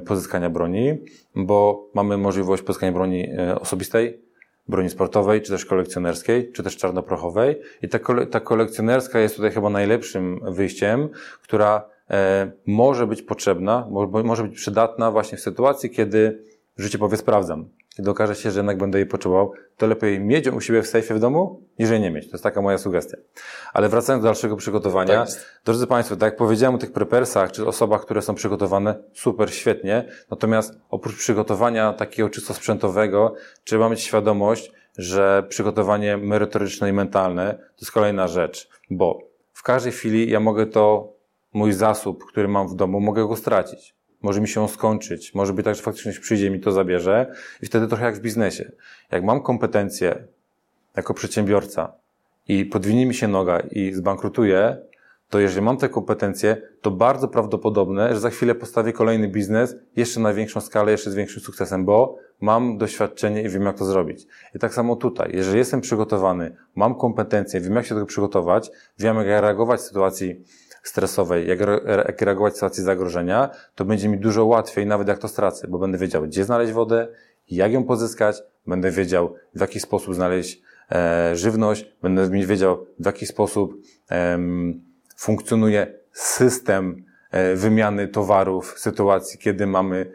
[0.06, 0.98] pozyskania broni,
[1.34, 4.23] bo mamy możliwość pozyskania broni e, osobistej,
[4.68, 7.60] broni sportowej, czy też kolekcjonerskiej, czy też czarnoprochowej.
[7.82, 11.08] I ta, kole, ta kolekcjonerska jest tutaj chyba najlepszym wyjściem,
[11.42, 16.44] która e, może być potrzebna, może, może być przydatna właśnie w sytuacji, kiedy
[16.76, 17.68] życie powie sprawdzam.
[17.96, 20.86] Kiedy okaże się, że jednak będę jej potrzebował, to lepiej mieć ją u siebie w
[20.86, 22.24] sejfie w domu, niż jej nie mieć.
[22.24, 23.16] To jest taka moja sugestia.
[23.72, 27.66] Ale wracając do dalszego przygotowania, tak drodzy Państwo, tak jak powiedziałem o tych prepersach, czy
[27.66, 30.08] osobach, które są przygotowane, super, świetnie.
[30.30, 33.34] Natomiast oprócz przygotowania takiego czysto sprzętowego,
[33.64, 39.18] trzeba mieć świadomość, że przygotowanie merytoryczne i mentalne to jest kolejna rzecz, bo
[39.52, 41.14] w każdej chwili ja mogę to,
[41.52, 43.93] mój zasób, który mam w domu, mogę go stracić
[44.24, 47.66] może mi się on skończyć, może być tak, że faktycznie przyjdzie mi to zabierze i
[47.66, 48.72] wtedy trochę jak w biznesie.
[49.12, 50.24] Jak mam kompetencje
[50.96, 51.92] jako przedsiębiorca
[52.48, 54.76] i podwinie mi się noga i zbankrutuję,
[55.30, 60.20] to jeżeli mam te kompetencje, to bardzo prawdopodobne, że za chwilę postawię kolejny biznes jeszcze
[60.20, 64.26] na większą skalę, jeszcze z większym sukcesem, bo mam doświadczenie i wiem, jak to zrobić.
[64.54, 65.30] I tak samo tutaj.
[65.34, 69.82] Jeżeli jestem przygotowany, mam kompetencje, wiem, jak się do tego przygotować, wiem, jak reagować w
[69.82, 70.44] sytuacji
[70.84, 75.28] stresowej, jak, jak reagować w sytuacji zagrożenia, to będzie mi dużo łatwiej, nawet jak to
[75.28, 77.08] stracę, bo będę wiedział, gdzie znaleźć wodę,
[77.50, 83.26] jak ją pozyskać, będę wiedział, w jaki sposób znaleźć e, żywność, będę wiedział, w jaki
[83.26, 84.38] sposób e,
[85.16, 90.12] funkcjonuje system e, wymiany towarów w sytuacji, kiedy mamy,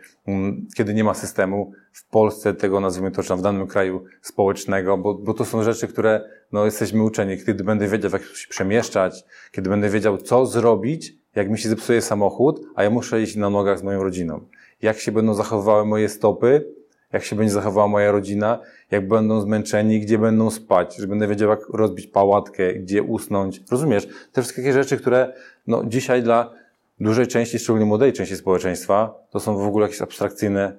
[0.76, 5.14] kiedy nie ma systemu w Polsce tego, nazwijmy to, czy w danym kraju społecznego, bo,
[5.14, 7.38] bo to są rzeczy, które no, jesteśmy uczeni.
[7.46, 12.02] Kiedy będę wiedział, jak się przemieszczać, kiedy będę wiedział, co zrobić, jak mi się zepsuje
[12.02, 14.46] samochód, a ja muszę iść na nogach z moją rodziną.
[14.82, 16.66] Jak się będą zachowywały moje stopy,
[17.14, 18.60] jak się będzie zachowała moja rodzina,
[18.92, 23.62] jak będą zmęczeni, gdzie będą spać, że będę wiedział, jak rozbić pałatkę, gdzie usnąć.
[23.72, 24.08] Rozumiesz?
[24.32, 25.34] Te wszystkie rzeczy, które
[25.68, 26.54] no, dzisiaj dla
[27.00, 30.78] dużej części, szczególnie młodej części społeczeństwa, to są w ogóle jakieś abstrakcyjne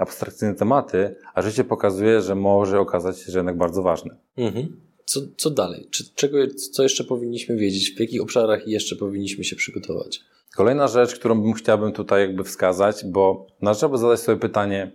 [0.00, 4.16] abstrakcyjne tematy, a życie pokazuje, że może okazać się, że jednak bardzo ważne.
[4.36, 4.80] Mhm.
[5.04, 5.88] Co, co dalej?
[5.90, 6.38] Czy, czego,
[6.72, 7.94] co jeszcze powinniśmy wiedzieć?
[7.96, 10.20] W jakich obszarach jeszcze powinniśmy się przygotować?
[10.56, 14.92] Kolejna rzecz, którą bym chciałbym tutaj jakby wskazać, bo należałoby zadać sobie pytanie,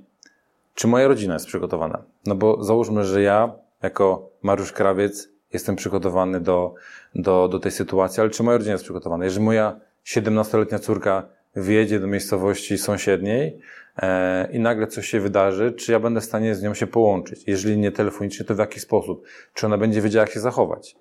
[0.75, 2.03] czy moja rodzina jest przygotowana?
[2.25, 6.73] No bo załóżmy, że ja jako Mariusz Krawiec jestem przygotowany do,
[7.15, 9.25] do, do tej sytuacji, ale czy moja rodzina jest przygotowana?
[9.25, 13.59] Jeżeli moja 17-letnia córka wjedzie do miejscowości sąsiedniej
[13.97, 17.43] e, i nagle coś się wydarzy, czy ja będę w stanie z nią się połączyć?
[17.47, 19.23] Jeżeli nie telefonicznie, to w jaki sposób?
[19.53, 20.95] Czy ona będzie wiedziała, jak się zachować?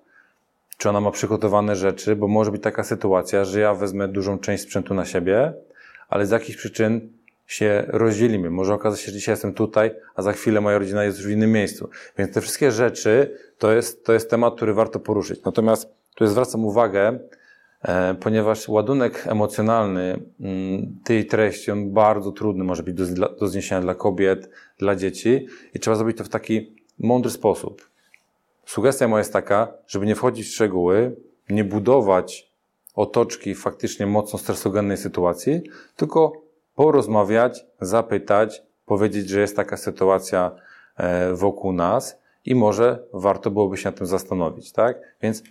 [0.77, 2.15] Czy ona ma przygotowane rzeczy?
[2.15, 5.53] Bo może być taka sytuacja, że ja wezmę dużą część sprzętu na siebie,
[6.09, 7.09] ale z jakichś przyczyn
[7.47, 8.49] się rozdzielimy.
[8.49, 11.29] Może okazać się, że dzisiaj jestem tutaj, a za chwilę moja rodzina jest już w
[11.29, 11.89] innym miejscu.
[12.17, 15.43] Więc te wszystkie rzeczy to jest, to jest temat, który warto poruszyć.
[15.43, 17.19] Natomiast tu zwracam uwagę,
[18.19, 23.95] ponieważ ładunek emocjonalny mm, tej treści, on bardzo trudny może być do, do zniesienia dla
[23.95, 27.89] kobiet, dla dzieci i trzeba zrobić to w taki mądry sposób.
[28.65, 31.15] Sugestia moja jest taka, żeby nie wchodzić w szczegóły,
[31.49, 32.51] nie budować
[32.95, 35.61] otoczki faktycznie mocno stresogennej sytuacji,
[35.95, 36.31] tylko
[36.75, 40.51] porozmawiać, zapytać, powiedzieć, że jest taka sytuacja
[40.97, 44.97] e, wokół nas i może warto byłoby się nad tym zastanowić, tak?
[45.21, 45.43] Więc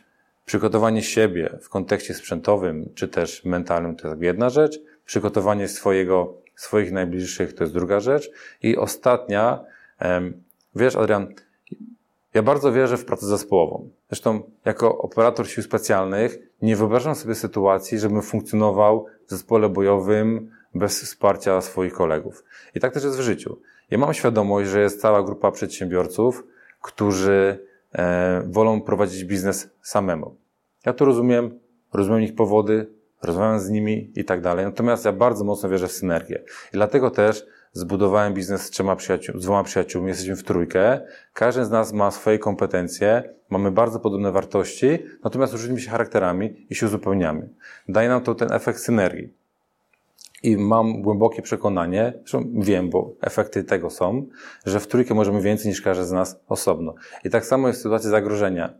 [0.44, 6.92] przygotowanie siebie w kontekście sprzętowym czy też mentalnym to jest jedna rzecz, przygotowanie swojego, swoich
[6.92, 8.30] najbliższych to jest druga rzecz
[8.62, 9.64] i ostatnia,
[10.76, 11.34] wiesz Adrian,
[12.34, 13.88] ja bardzo wierzę w pracę zespołową.
[14.08, 21.02] Zresztą jako operator sił specjalnych nie wyobrażam sobie sytuacji, żebym funkcjonował w zespole bojowym bez
[21.02, 22.44] wsparcia swoich kolegów.
[22.74, 23.58] I tak też jest w życiu.
[23.90, 26.44] Ja mam świadomość, że jest cała grupa przedsiębiorców,
[26.82, 27.66] którzy
[28.44, 30.36] wolą prowadzić biznes samemu.
[30.86, 31.58] Ja to rozumiem,
[31.92, 32.86] rozumiem ich powody,
[33.22, 34.64] rozmawiam z nimi i tak dalej.
[34.64, 36.42] Natomiast ja bardzo mocno wierzę w synergię.
[36.72, 41.00] I dlatego też zbudowałem biznes z trzema przyjaciół, z dwoma przyjaciółmi, jesteśmy w trójkę.
[41.32, 46.74] Każdy z nas ma swoje kompetencje, mamy bardzo podobne wartości, natomiast różnimy się charakterami i
[46.74, 47.48] się uzupełniamy.
[47.88, 49.43] Daje nam to ten efekt synergii.
[50.44, 54.26] I mam głębokie przekonanie, zresztą wiem, bo efekty tego są,
[54.66, 56.94] że w trójkę możemy więcej niż każdy z nas osobno.
[57.24, 58.74] I tak samo jest w sytuacji zagrożenia.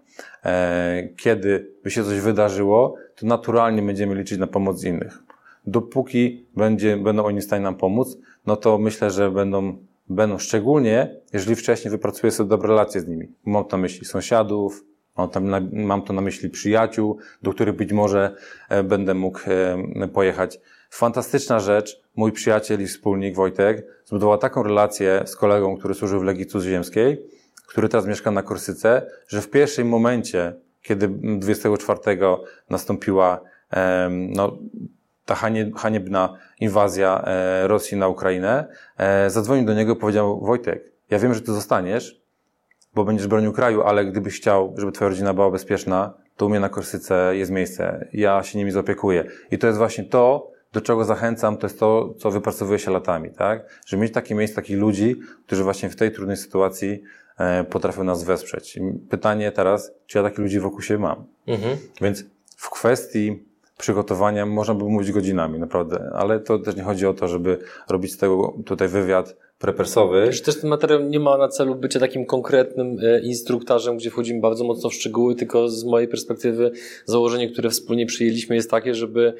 [0.45, 5.23] E, kiedy by się coś wydarzyło, to naturalnie będziemy liczyć na pomoc innych.
[5.67, 9.77] Dopóki będzie, będą oni w stanie nam pomóc, no to myślę, że będą,
[10.09, 13.29] będą szczególnie, jeżeli wcześniej wypracuję sobie dobre relacje z nimi.
[13.45, 14.85] Mam na myśli sąsiadów,
[15.17, 18.37] mam, tam na, mam to na myśli przyjaciół, do których być może
[18.69, 20.61] e, będę mógł e, pojechać
[20.95, 26.23] Fantastyczna rzecz, mój przyjaciel i wspólnik Wojtek zbudował taką relację z kolegą, który służył w
[26.23, 27.27] Legii Cudzoziemskiej,
[27.67, 32.01] który teraz mieszka na Korsyce, że w pierwszym momencie, kiedy 24
[32.71, 33.41] nastąpiła
[34.11, 34.59] no,
[35.25, 35.35] ta
[35.77, 41.35] haniebna inwazja e, Rosji na Ukrainę, e, zadzwonił do niego i powiedział, Wojtek, ja wiem,
[41.35, 42.23] że ty zostaniesz,
[42.95, 46.61] bo będziesz bronił kraju, ale gdybyś chciał, żeby twoja rodzina była bezpieczna, to u mnie
[46.61, 48.09] na Korsyce jest miejsce.
[48.13, 49.25] Ja się nimi zaopiekuję.
[49.51, 53.31] I to jest właśnie to, do czego zachęcam, to jest to, co wypracowuje się latami,
[53.31, 53.83] tak?
[53.87, 57.03] Żeby mieć takie miejsce, takich ludzi, którzy właśnie w tej trudnej sytuacji
[57.39, 58.77] e, potrafią nas wesprzeć.
[58.77, 61.25] I pytanie teraz, czy ja takich ludzi wokół siebie mam?
[61.47, 61.77] Mhm.
[62.01, 62.25] Więc
[62.57, 63.43] w kwestii
[63.79, 67.59] przygotowania można by mówić godzinami, naprawdę, ale to też nie chodzi o to, żeby
[67.89, 70.33] robić z tego tutaj wywiad prepersowy.
[70.33, 74.41] Że też ten materiał nie ma na celu bycia takim konkretnym e, instruktarzem, gdzie wchodzimy
[74.41, 76.71] bardzo mocno w szczegóły, tylko z mojej perspektywy
[77.05, 79.35] założenie, które wspólnie przyjęliśmy jest takie, żeby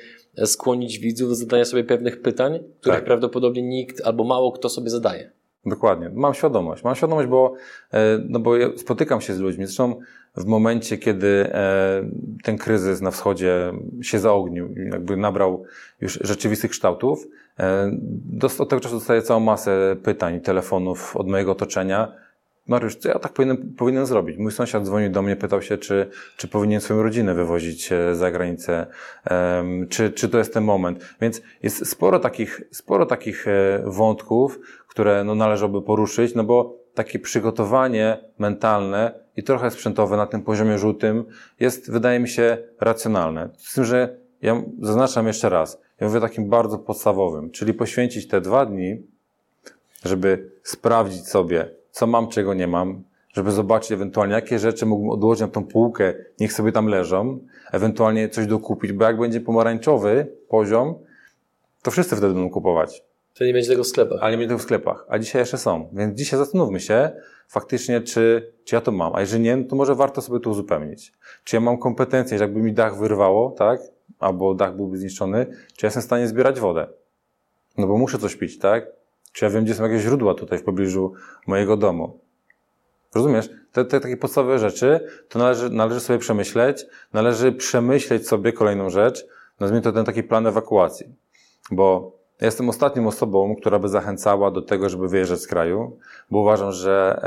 [0.45, 3.05] skłonić widzów do zadania sobie pewnych pytań, których tak.
[3.05, 5.31] prawdopodobnie nikt albo mało kto sobie zadaje.
[5.67, 6.11] Dokładnie.
[6.15, 6.85] Mam świadomość.
[6.85, 7.55] Mam świadomość, bo,
[7.93, 9.67] e, no bo ja spotykam się z ludźmi.
[9.67, 10.01] Zresztą
[10.37, 12.11] w momencie, kiedy e,
[12.43, 13.73] ten kryzys na wschodzie
[14.03, 15.65] się zaognił, jakby nabrał
[16.01, 17.27] już rzeczywistych kształtów,
[17.59, 17.91] e,
[18.59, 22.24] od tego czasu dostaję całą masę pytań, telefonów od mojego otoczenia.
[22.69, 24.39] Mariusz, co ja tak powinienem, powinienem zrobić?
[24.39, 28.87] Mój sąsiad dzwonił do mnie, pytał się, czy, czy powinien swoją rodzinę wywozić za granicę,
[29.89, 31.15] czy, czy to jest ten moment.
[31.21, 33.47] Więc jest sporo takich, sporo takich
[33.85, 40.43] wątków, które no, należałoby poruszyć, no bo takie przygotowanie mentalne i trochę sprzętowe na tym
[40.43, 41.25] poziomie żółtym
[41.61, 43.49] jest, wydaje mi się, racjonalne.
[43.59, 48.41] Z tym, że ja zaznaczam jeszcze raz, ja mówię takim bardzo podstawowym, czyli poświęcić te
[48.41, 49.03] dwa dni,
[50.05, 53.05] żeby sprawdzić sobie, co mam, czego nie mam,
[53.35, 57.39] żeby zobaczyć ewentualnie, jakie rzeczy mógłbym odłożyć na tą półkę, niech sobie tam leżą,
[57.73, 60.95] ewentualnie coś dokupić, bo jak będzie pomarańczowy poziom,
[61.83, 63.05] to wszyscy wtedy będą kupować.
[63.35, 64.19] To nie będzie tego w sklepach.
[64.23, 65.07] Ale nie będzie tego w sklepach.
[65.09, 65.89] A dzisiaj jeszcze są.
[65.93, 67.11] Więc dzisiaj zastanówmy się
[67.49, 69.15] faktycznie, czy, czy ja to mam.
[69.15, 71.13] A jeżeli nie, no to może warto sobie to uzupełnić.
[71.45, 73.81] Czy ja mam kompetencje, że jakby mi dach wyrwało, tak?
[74.19, 76.87] Albo dach byłby zniszczony, czy ja jestem w stanie zbierać wodę?
[77.79, 79.04] No bo muszę coś pić, tak?
[79.35, 81.13] Czy ja wiem, gdzie są jakieś źródła tutaj w pobliżu
[81.47, 82.19] mojego domu?
[83.15, 83.49] Rozumiesz?
[83.73, 89.27] Te, te takie podstawowe rzeczy to należy, należy sobie przemyśleć, należy przemyśleć sobie kolejną rzecz,
[89.61, 91.07] nazwijmy to ten taki plan ewakuacji.
[91.71, 95.99] Bo ja jestem ostatnią osobą, która by zachęcała do tego, żeby wyjeżdżać z kraju,
[96.31, 97.21] bo uważam, że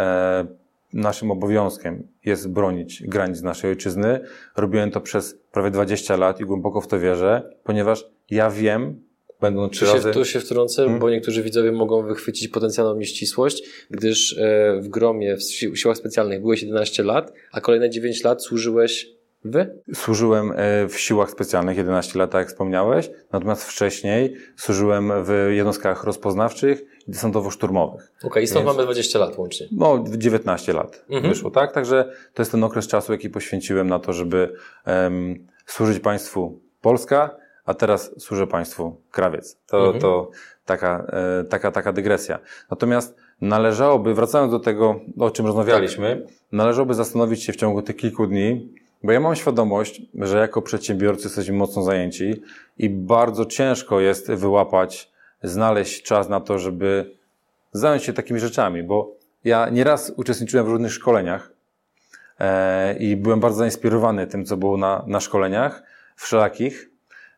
[0.94, 4.20] e, naszym obowiązkiem jest bronić granic naszej ojczyzny.
[4.56, 9.07] Robiłem to przez prawie 20 lat i głęboko w to wierzę, ponieważ ja wiem,
[9.42, 10.10] będą trzy tu razy...
[10.10, 11.00] Się, tu się wtrącę, hmm.
[11.00, 16.62] bo niektórzy widzowie mogą wychwycić potencjalną nieścisłość, gdyż e, w gromie, w siłach specjalnych byłeś
[16.62, 19.82] 11 lat, a kolejne 9 lat służyłeś Wy?
[19.94, 26.04] Służyłem e, w siłach specjalnych 11 lat, tak jak wspomniałeś, natomiast wcześniej służyłem w jednostkach
[26.04, 28.12] rozpoznawczych i desantowo-szturmowych.
[28.18, 29.68] Okej, okay, i stąd Więc, mamy 20 lat łącznie.
[29.72, 31.34] No, 19 lat mhm.
[31.34, 31.72] wyszło, tak?
[31.72, 34.54] Także to jest ten okres czasu, jaki poświęciłem na to, żeby
[34.86, 37.36] um, służyć państwu Polska,
[37.68, 39.58] a teraz służę państwu krawiec.
[39.68, 40.02] To, mhm.
[40.02, 40.30] to
[40.66, 41.06] taka,
[41.40, 42.40] e, taka, taka dygresja.
[42.72, 48.28] Natomiast należałoby, wracając do tego, o czym rozmawialiśmy, należałoby zastanowić się w ciągu tych kilku
[48.28, 52.42] dni, bo ja mam świadomość, że jako przedsiębiorcy jesteśmy mocno zajęci
[52.78, 55.12] i bardzo ciężko jest wyłapać,
[55.44, 57.18] znaleźć czas na to, żeby
[57.72, 61.52] zająć się takimi rzeczami, bo ja nieraz uczestniczyłem w różnych szkoleniach
[62.40, 65.84] e, i byłem bardzo zainspirowany tym, co było na, na szkoleniach
[66.16, 66.90] wszelakich.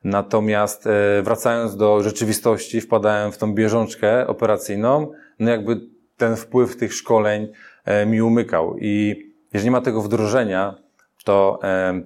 [0.04, 5.82] Natomiast e, wracając do rzeczywistości, wpadałem w tą bieżączkę operacyjną, no jakby
[6.18, 7.48] ten wpływ tych szkoleń
[7.86, 9.24] e, mi umykał i
[9.54, 10.76] jeżeli nie ma tego wdrożenia,
[11.24, 11.60] to,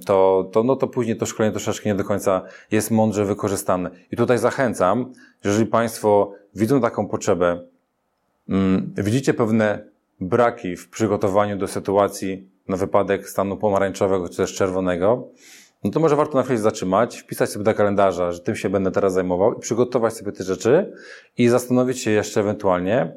[0.05, 3.89] to, to, no to później to szkolenie troszeczkę nie do końca jest mądrze wykorzystane.
[4.11, 5.13] I tutaj zachęcam,
[5.43, 7.63] jeżeli Państwo widzą taką potrzebę,
[8.49, 9.85] mm, widzicie pewne
[10.19, 15.27] braki w przygotowaniu do sytuacji na wypadek stanu pomarańczowego czy też czerwonego,
[15.84, 18.91] no to może warto na chwilę zatrzymać, wpisać sobie do kalendarza, że tym się będę
[18.91, 20.93] teraz zajmował i przygotować sobie te rzeczy
[21.38, 23.13] i zastanowić się jeszcze ewentualnie,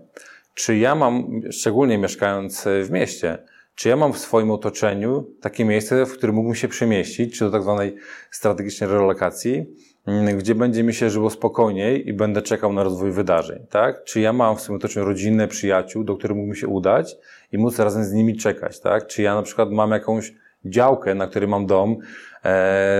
[0.54, 3.38] czy ja mam, szczególnie mieszkając w mieście,
[3.74, 7.50] czy ja mam w swoim otoczeniu takie miejsce, w którym mógłbym się przemieścić, czy do
[7.50, 7.96] tak zwanej
[8.30, 9.66] strategicznej relokacji,
[10.06, 14.04] mm, gdzie będzie mi się żyło spokojniej i będę czekał na rozwój wydarzeń, tak?
[14.04, 17.16] Czy ja mam w swoim otoczeniu rodzinę, przyjaciół, do których mógłbym się udać
[17.52, 19.06] i móc razem z nimi czekać, tak?
[19.06, 20.32] Czy ja na przykład mam jakąś
[20.70, 21.96] działkę, na której mam dom, e,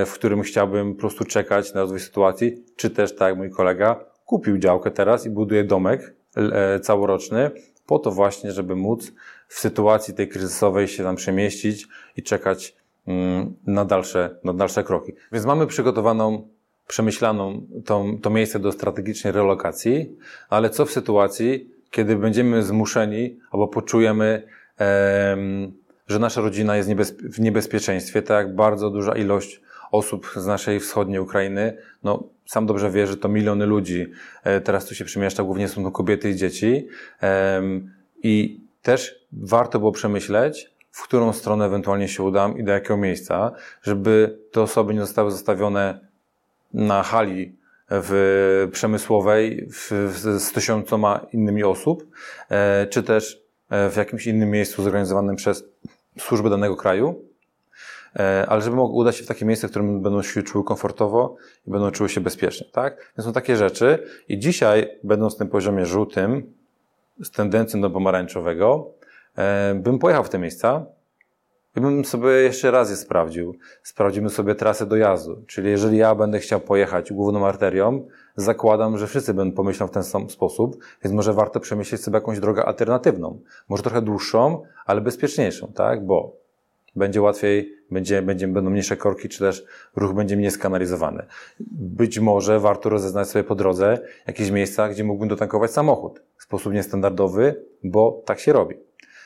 [0.06, 4.04] w którym chciałbym po prostu czekać na rozwój sytuacji, czy też, tak jak mój kolega,
[4.24, 7.50] kupił działkę teraz i buduje domek e, całoroczny,
[7.86, 9.12] po to właśnie, żeby móc
[9.48, 15.12] w sytuacji tej kryzysowej się tam przemieścić i czekać mm, na dalsze, na dalsze kroki.
[15.32, 16.48] Więc mamy przygotowaną,
[16.86, 17.66] przemyślaną
[18.22, 20.16] to miejsce do strategicznej relokacji,
[20.48, 24.42] ale co w sytuacji, kiedy będziemy zmuszeni albo poczujemy,
[26.06, 26.90] że nasza rodzina jest
[27.22, 32.90] w niebezpieczeństwie, tak jak bardzo duża ilość osób z naszej wschodniej Ukrainy, no sam dobrze
[32.90, 34.06] wie, że to miliony ludzi
[34.44, 36.88] e, teraz tu się przemieszcza, głównie są to kobiety i dzieci.
[38.22, 43.52] I też warto było przemyśleć, w którą stronę ewentualnie się udam i do jakiego miejsca,
[43.82, 46.00] żeby te osoby nie zostały zostawione
[46.74, 47.56] na hali
[47.90, 52.06] w przemysłowej w, w, z tysiącoma innymi osób,
[52.50, 55.64] e, czy też e, w jakimś innym miejscu zorganizowanym przez
[56.18, 57.24] służby danego kraju,
[58.16, 61.36] e, ale żeby mogły udać się w takie miejsce, w którym będą się czuły komfortowo
[61.66, 63.12] i będą czuły się bezpiecznie, tak?
[63.18, 66.52] Więc są takie rzeczy i dzisiaj, będąc w tym poziomie żółtym,
[67.22, 68.90] z tendencją do pomarańczowego,
[69.36, 70.86] e, bym pojechał w te miejsca
[71.76, 73.54] i bym sobie jeszcze raz je sprawdził.
[73.82, 75.42] Sprawdzimy sobie trasę dojazdu.
[75.46, 78.06] Czyli jeżeli ja będę chciał pojechać główną arterią,
[78.36, 82.40] zakładam, że wszyscy będą pomyślą w ten sam sposób, więc może warto przemyśleć sobie jakąś
[82.40, 83.40] drogę alternatywną.
[83.68, 86.06] Może trochę dłuższą, ale bezpieczniejszą, tak?
[86.06, 86.36] Bo
[86.96, 89.64] będzie łatwiej, będzie, będzie, będą mniejsze korki, czy też
[89.96, 91.26] ruch będzie mniej skanalizowany.
[91.70, 96.72] Być może warto rozeznać sobie po drodze jakieś miejsca, gdzie mógłbym dotankować samochód w sposób
[96.72, 98.76] niestandardowy, bo tak się robi.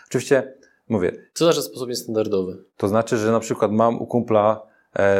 [0.06, 0.54] Oczywiście,
[0.88, 1.12] mówię.
[1.34, 2.64] Co znaczy sposób niestandardowy?
[2.76, 4.69] To znaczy, że na przykład mam u kumpla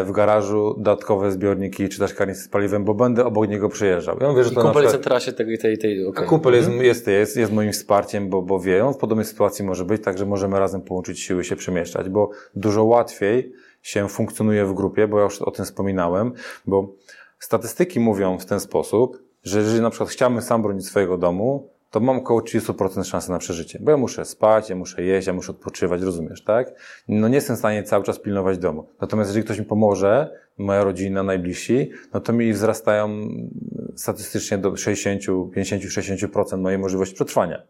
[0.05, 4.17] w garażu dodatkowe zbiorniki czy też karnice z paliwem, bo będę obok niego przejeżdżał.
[4.21, 6.27] Ja mówię, że I to kumpel jest w trasie tej, tej, tej okay.
[6.27, 6.87] Kumpel jest, mhm.
[6.87, 10.27] jest, jest, jest moim wsparciem, bo, bo wie, on w podobnej sytuacji może być, także
[10.27, 13.53] możemy razem połączyć siły, się przemieszczać, bo dużo łatwiej
[13.83, 16.33] się funkcjonuje w grupie, bo ja już o tym wspominałem,
[16.67, 16.93] bo
[17.39, 22.01] statystyki mówią w ten sposób, że jeżeli na przykład chciałbym sam bronić swojego domu, to
[22.01, 23.79] mam około 30% szansy na przeżycie.
[23.83, 26.73] Bo ja muszę spać, ja muszę jeść, ja muszę odpoczywać, rozumiesz, tak?
[27.09, 28.89] No nie jestem w stanie cały czas pilnować domu.
[29.01, 33.29] Natomiast jeżeli ktoś mi pomoże, moja rodzina, najbliżsi, no to mi wzrastają
[33.97, 35.23] statystycznie do 60,
[35.55, 37.63] 50, 60% mojej możliwości przetrwania.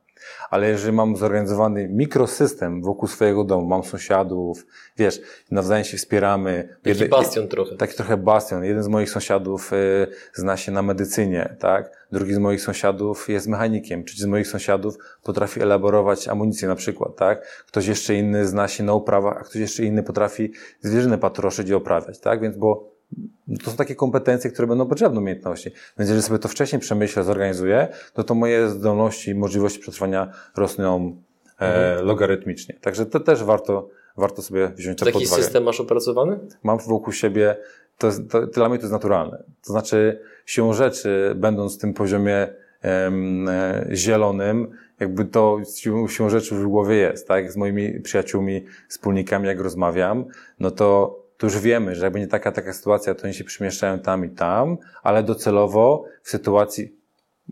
[0.50, 4.66] Ale jeżeli mam zorganizowany mikrosystem wokół swojego domu, mam sąsiadów,
[4.96, 6.76] wiesz, nawzajem się wspieramy.
[6.82, 7.76] Taki bastion trochę.
[7.76, 8.64] Taki trochę bastion.
[8.64, 12.06] Jeden z moich sąsiadów y, zna się na medycynie, tak?
[12.12, 14.04] Drugi z moich sąsiadów jest mechanikiem.
[14.04, 17.64] Trzeci z moich sąsiadów potrafi elaborować amunicję na przykład, tak?
[17.66, 21.74] Ktoś jeszcze inny zna się na uprawach, a ktoś jeszcze inny potrafi zwierzynę patroszyć i
[21.74, 22.40] oprawiać, tak?
[22.40, 22.89] Więc bo
[23.64, 25.70] to są takie kompetencje, które będą potrzebne umiejętności.
[25.98, 31.16] Więc jeżeli sobie to wcześniej przemyślę, zorganizuję, to to moje zdolności, możliwości przetrwania rosną
[31.58, 32.74] e, logarytmicznie.
[32.80, 36.38] Także to też warto, warto sobie wziąć to pod uwagę system masz opracowany?
[36.62, 37.56] mam wokół siebie,
[37.98, 39.42] to, jest, to dla mnie to jest naturalne.
[39.66, 42.48] To znaczy, siłą rzeczy, będąc w tym poziomie
[42.82, 47.52] em, e, zielonym, jakby to siłą, siłą rzeczy w głowie jest, tak?
[47.52, 50.24] Z moimi przyjaciółmi, wspólnikami, jak rozmawiam,
[50.60, 53.98] no to, to już wiemy, że jak będzie taka, taka sytuacja, to oni się przemieszczają
[53.98, 56.94] tam i tam, ale docelowo w sytuacji,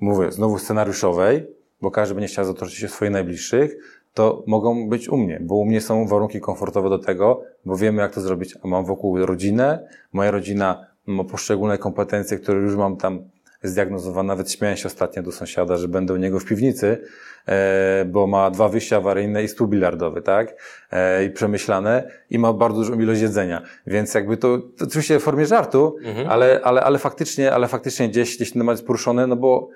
[0.00, 1.46] mówię, znowu scenariuszowej,
[1.80, 3.76] bo każdy będzie chciał zatroszczyć się o swoich najbliższych,
[4.14, 8.02] to mogą być u mnie, bo u mnie są warunki komfortowe do tego, bo wiemy
[8.02, 12.96] jak to zrobić, a mam wokół rodzinę, moja rodzina ma poszczególne kompetencje, które już mam
[12.96, 13.22] tam
[13.62, 16.98] zdiagnozowane, nawet śmiałem się ostatnio do sąsiada, że będę u niego w piwnicy,
[17.46, 20.54] e, bo ma dwa wyjścia awaryjne i stół bilardowy, tak?
[20.92, 23.62] E, I przemyślane i ma bardzo dużą ilość jedzenia.
[23.86, 25.96] Więc jakby to, to oczywiście w formie żartu,
[26.28, 29.68] ale, ale, ale faktycznie, ale faktycznie gdzieś, gdzieś ten temat jest poruszony, no bo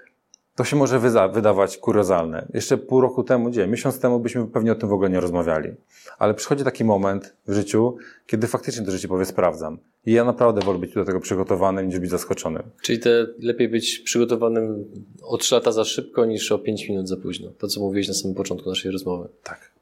[0.57, 0.99] to się może
[1.33, 2.47] wydawać kuriozalne.
[2.55, 3.67] Jeszcze pół roku temu, gdzie?
[3.67, 5.71] Miesiąc temu byśmy pewnie o tym w ogóle nie rozmawiali.
[6.19, 7.97] Ale przychodzi taki moment w życiu,
[8.27, 9.79] kiedy faktycznie to życie powie sprawdzam.
[10.07, 12.63] I ja naprawdę wolę być do tego przygotowanym, niż być zaskoczonym.
[12.83, 14.85] Czyli te lepiej być przygotowanym
[15.23, 17.51] o 3 lata za szybko niż o 5 minut za późno.
[17.59, 19.29] To, co mówiłeś na samym początku naszej rozmowy.
[19.43, 19.73] Tak.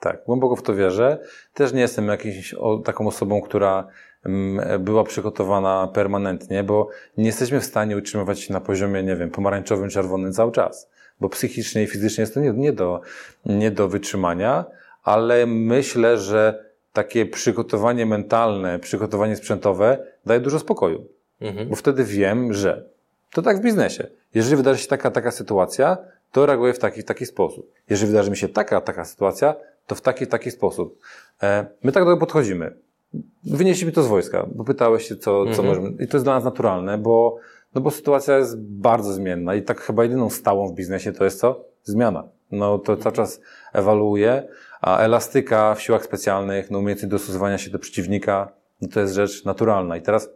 [0.00, 1.18] Tak, głęboko w to wierzę.
[1.54, 3.88] Też nie jestem jakąś o, taką osobą, która
[4.78, 9.90] była przygotowana permanentnie, bo nie jesteśmy w stanie utrzymywać się na poziomie, nie wiem, pomarańczowym,
[9.90, 10.90] czerwonym cały czas.
[11.20, 13.00] Bo psychicznie i fizycznie jest to nie, nie, do,
[13.46, 14.64] nie do wytrzymania,
[15.02, 21.06] ale myślę, że takie przygotowanie mentalne, przygotowanie sprzętowe daje dużo spokoju.
[21.40, 21.68] Mhm.
[21.68, 22.84] Bo wtedy wiem, że
[23.32, 24.06] to tak w biznesie.
[24.34, 25.98] Jeżeli wydarzy się taka, taka sytuacja,
[26.32, 27.72] to reaguję w taki, w taki sposób.
[27.90, 29.54] Jeżeli wydarzy mi się taka, taka sytuacja,
[29.86, 30.98] to w taki, taki sposób.
[31.42, 32.76] E, my tak do tego podchodzimy.
[33.44, 35.66] Wynieśli mi to z wojska, bo pytałeś się, co, co Mhm.
[35.68, 36.04] możemy.
[36.04, 37.36] I to jest dla nas naturalne, bo,
[37.74, 41.40] no bo sytuacja jest bardzo zmienna i tak chyba jedyną stałą w biznesie to jest
[41.40, 41.64] co?
[41.84, 42.24] Zmiana.
[42.52, 43.40] No to cały czas
[43.72, 44.48] ewoluuje,
[44.80, 48.52] a elastyka w siłach specjalnych, no umiejętność dostosowania się do przeciwnika,
[48.82, 49.96] no to jest rzecz naturalna.
[49.96, 50.30] I teraz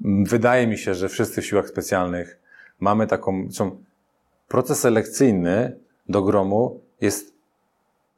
[0.00, 2.38] wydaje mi się, że wszyscy w siłach specjalnych
[2.80, 3.82] mamy taką, zresztą
[4.48, 5.76] proces selekcyjny
[6.08, 7.34] do gromu jest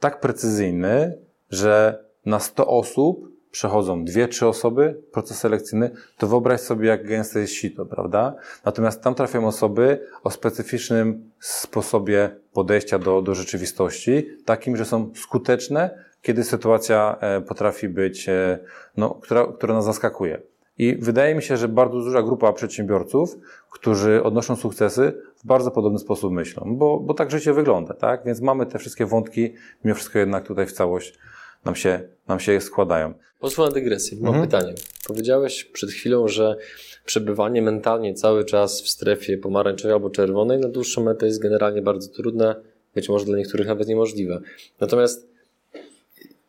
[0.00, 1.18] tak precyzyjny,
[1.50, 7.40] że na 100 osób przechodzą dwie, trzy osoby, proces selekcyjny, to wyobraź sobie, jak gęste
[7.40, 8.34] jest sito, prawda?
[8.64, 16.04] Natomiast tam trafiają osoby o specyficznym sposobie podejścia do, do rzeczywistości, takim, że są skuteczne,
[16.22, 18.58] kiedy sytuacja e, potrafi być, e,
[18.96, 20.42] no, która, która nas zaskakuje.
[20.78, 23.36] I wydaje mi się, że bardzo duża grupa przedsiębiorców,
[23.70, 28.24] którzy odnoszą sukcesy, w bardzo podobny sposób myślą, bo, bo tak życie wygląda, tak?
[28.24, 29.54] Więc mamy te wszystkie wątki,
[29.84, 31.18] mimo wszystko jednak tutaj w całość
[31.64, 33.14] nam się, nam się składają.
[33.40, 34.18] Pozwól na dygresję.
[34.20, 34.74] Mam pytanie.
[35.06, 36.56] Powiedziałeś przed chwilą, że
[37.04, 42.08] przebywanie mentalnie cały czas w strefie pomarańczowej albo czerwonej na dłuższą metę jest generalnie bardzo
[42.08, 42.54] trudne,
[42.94, 44.40] być może dla niektórych nawet niemożliwe.
[44.80, 45.28] Natomiast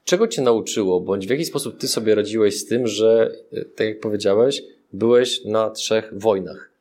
[0.03, 3.87] czego cię nauczyło, bądź w jaki sposób ty sobie radziłeś z tym, że, e, tak
[3.87, 6.71] jak powiedziałeś, byłeś na trzech wojnach?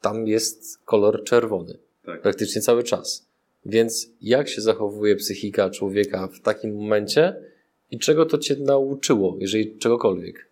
[0.00, 1.78] Tam jest kolor czerwony.
[2.04, 2.22] Tak.
[2.22, 3.26] Praktycznie cały czas.
[3.66, 7.36] Więc jak się zachowuje psychika człowieka w takim momencie
[7.90, 10.48] i czego to cię nauczyło, jeżeli czegokolwiek?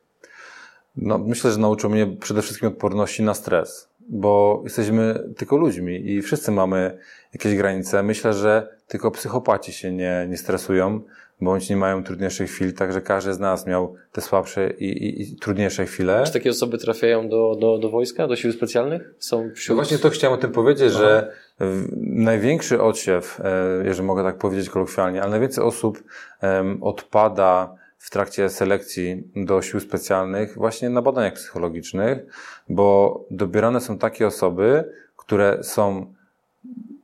[0.96, 6.22] No, myślę, że nauczył mnie przede wszystkim odporności na stres, bo jesteśmy tylko ludźmi i
[6.22, 6.98] wszyscy mamy
[7.34, 8.02] jakieś granice.
[8.02, 11.00] Myślę, że tylko psychopaci się nie, nie stresują,
[11.40, 15.36] bądź nie mają trudniejszych chwil, także każdy z nas miał te słabsze i, i, i
[15.36, 16.22] trudniejsze chwile.
[16.26, 19.14] Czy takie osoby trafiają do, do, do wojska, do sił specjalnych?
[19.18, 19.76] Są No wśród...
[19.76, 24.70] właśnie to chciałem o tym powiedzieć, że w- największy odsiew, e, jeżeli mogę tak powiedzieć
[24.70, 26.02] kolokwialnie, ale najwięcej osób
[26.80, 32.18] odpada w trakcie selekcji do sił specjalnych właśnie na badaniach psychologicznych,
[32.68, 36.14] bo dobierane są takie osoby, które są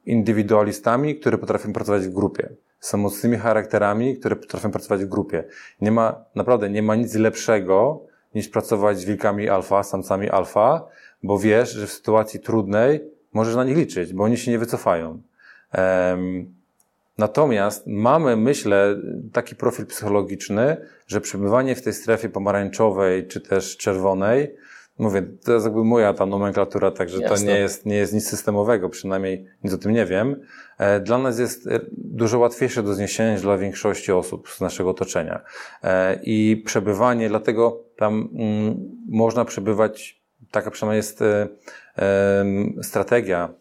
[0.07, 2.49] indywidualistami, które potrafią pracować w grupie.
[2.81, 5.45] Są mocnymi charakterami, które potrafią pracować w grupie.
[5.81, 8.01] Nie ma, naprawdę nie ma nic lepszego
[8.35, 10.87] niż pracować z wilkami alfa, samcami alfa,
[11.23, 13.01] bo wiesz, że w sytuacji trudnej
[13.33, 15.23] możesz na nich liczyć, bo oni się nie wycofają.
[15.73, 16.56] Em,
[17.19, 18.97] Natomiast mamy, myślę,
[19.33, 24.57] taki profil psychologiczny, że przebywanie w tej strefie pomarańczowej czy też czerwonej
[24.99, 27.37] mówię, to jest jakby moja ta nomenklatura, także Jasne.
[27.37, 30.41] to nie jest, nie jest nic systemowego, przynajmniej nic o tym nie wiem.
[30.79, 34.91] E, Dla nas jest e, dużo łatwiejsze do zniesienia niż dla większości osób z naszego
[34.91, 35.41] otoczenia.
[35.83, 38.77] E, I przebywanie, dlatego tam mm,
[39.09, 41.21] można przebywać, taka przynajmniej jest
[42.83, 43.55] strategia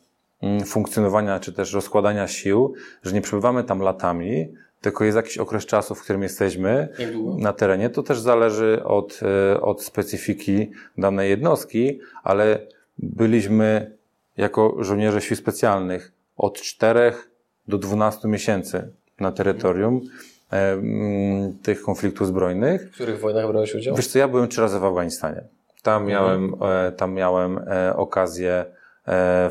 [0.66, 2.74] funkcjonowania czy też rozkładania sił,
[3.04, 6.90] że nie przebywamy tam latami, tylko jest jakiś okres czasu, w którym jesteśmy
[7.38, 7.90] na terenie.
[7.90, 9.20] To też zależy od,
[9.54, 12.60] e, od specyfiki danej jednostki, ale
[12.98, 13.92] byliśmy
[14.38, 17.14] jako żołnierze sił specjalnych od 4
[17.68, 20.02] do 12 miesięcy na terytorium
[20.52, 22.90] e, mm, tych konfliktów zbrojnych.
[22.92, 23.96] W których wojnach brałeś udział?
[23.96, 25.44] Wiesz co, ja byłem trzy razy w Afganistanie.
[25.82, 27.60] Tam miałem, e, tam miałem
[27.96, 28.66] okazję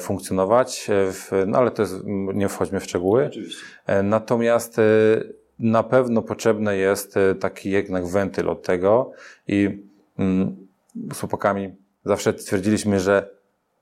[0.00, 0.90] funkcjonować,
[1.32, 1.94] e, no ale to jest,
[2.34, 3.26] nie wchodźmy w szczegóły.
[3.26, 3.62] Oczywiście.
[3.86, 4.82] E, Natomiast e,
[5.58, 9.12] na pewno potrzebny jest e, taki jednak wentyl od tego
[9.48, 9.84] i
[10.18, 10.66] mm,
[11.12, 11.74] z chłopakami
[12.04, 13.30] zawsze twierdziliśmy, że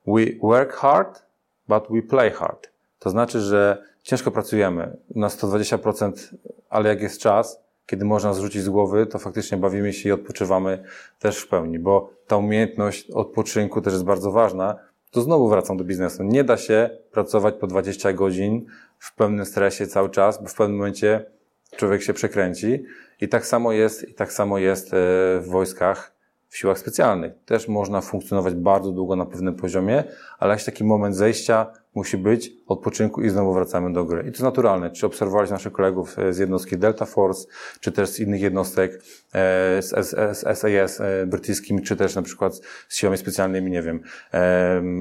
[0.06, 1.22] we work hard,
[1.68, 2.70] but we play hard.
[2.98, 6.34] To znaczy, że ciężko pracujemy na 120%,
[6.70, 10.84] ale jak jest czas, kiedy można zrzucić z głowy, to faktycznie bawimy się i odpoczywamy
[11.18, 14.78] też w pełni, bo ta umiejętność odpoczynku też jest bardzo ważna.
[15.12, 16.22] To znowu wracam do biznesu.
[16.22, 18.66] Nie da się pracować po 20 godzin
[18.98, 21.24] w pełnym stresie cały czas, bo w pewnym momencie
[21.76, 22.84] człowiek się przekręci.
[23.20, 24.96] I tak samo jest, i tak samo jest e,
[25.40, 26.14] w wojskach,
[26.48, 27.32] w siłach specjalnych.
[27.44, 30.04] Też można funkcjonować bardzo długo na pewnym poziomie,
[30.38, 34.20] ale jakiś taki moment zejścia musi być, odpoczynku i znowu wracamy do gry.
[34.20, 34.90] I to jest naturalne.
[34.90, 37.48] Czy obserwować naszych kolegów e, z jednostki Delta Force,
[37.80, 42.60] czy też z innych jednostek, e, z S- SAS e, brytyjskimi, czy też na przykład
[42.88, 44.02] z siłami specjalnymi, nie wiem,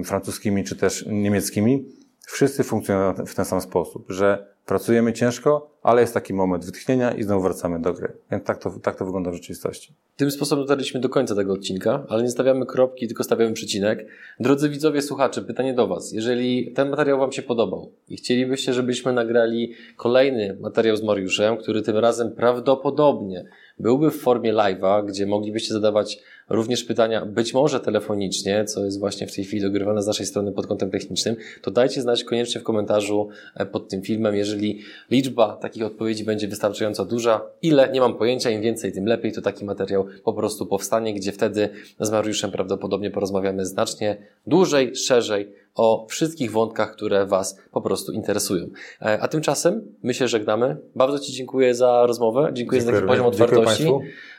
[0.05, 1.85] francuskimi, czy też niemieckimi.
[2.27, 7.24] Wszyscy funkcjonują w ten sam sposób, że pracujemy ciężko, ale jest taki moment wytchnienia i
[7.24, 8.14] znowu wracamy do gry.
[8.32, 9.93] Więc tak to, tak to wygląda w rzeczywistości.
[10.16, 14.07] Tym sposobem dotarliśmy do końca tego odcinka, ale nie stawiamy kropki, tylko stawiamy przecinek.
[14.39, 16.12] Drodzy widzowie, słuchacze, pytanie do Was.
[16.12, 21.82] Jeżeli ten materiał Wam się podobał i chcielibyście, żebyśmy nagrali kolejny materiał z Mariuszem, który
[21.82, 23.45] tym razem prawdopodobnie
[23.80, 26.20] byłby w formie live'a, gdzie moglibyście zadawać
[26.51, 30.51] również pytania, być może telefonicznie, co jest właśnie w tej chwili dogrywane z naszej strony
[30.51, 34.79] pod kątem technicznym, to dajcie znać koniecznie w komentarzu e, pod tym filmem, jeżeli
[35.11, 37.41] liczba takich odpowiedzi będzie wystarczająco duża.
[37.61, 37.91] Ile?
[37.91, 41.69] Nie mam pojęcia, im więcej, tym lepiej, to taki materiał po prostu powstanie, gdzie wtedy
[41.99, 48.67] z Mariuszem prawdopodobnie porozmawiamy znacznie dłużej, szerzej o wszystkich wątkach, które Was po prostu interesują.
[49.01, 50.78] E, A tymczasem my się żegnamy.
[50.95, 52.49] Bardzo Ci dziękuję za rozmowę.
[52.53, 53.91] Dziękuję, za taki poziom Dziękuję otwartości.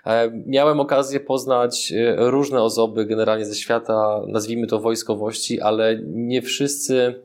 [0.07, 6.43] E, Miałem okazję poznać e, różne osoby generalnie ze świata, nazwijmy to wojskowości, ale nie
[6.43, 7.23] wszyscy,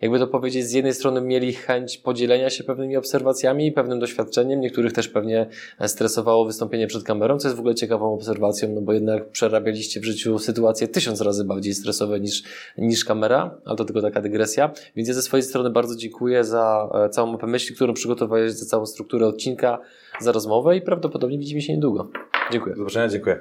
[0.00, 4.92] jakby to powiedzieć, z jednej strony mieli chęć podzielenia się pewnymi obserwacjami, pewnym doświadczeniem, niektórych
[4.92, 5.46] też pewnie
[5.86, 10.04] stresowało wystąpienie przed kamerą, co jest w ogóle ciekawą obserwacją, no bo jednak przerabialiście w
[10.04, 12.42] życiu sytuacje tysiąc razy bardziej stresowe niż,
[12.78, 14.72] niż kamera, ale to tylko taka dygresja.
[14.96, 18.66] Więc ja ze swojej strony bardzo dziękuję za e, całą mapę myśli, którą przygotowałeś, za
[18.66, 19.78] całą strukturę odcinka,
[20.20, 22.10] za rozmowę i prawdopodobnie widzimy się niedługo.
[22.52, 22.74] Dziękuję.
[22.74, 23.40] Do zobaczenia, dziękuję.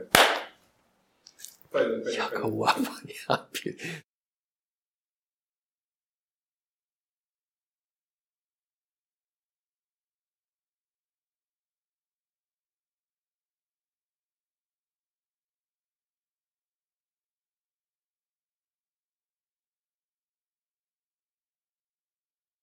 [2.18, 3.38] Jaka łapa, ja.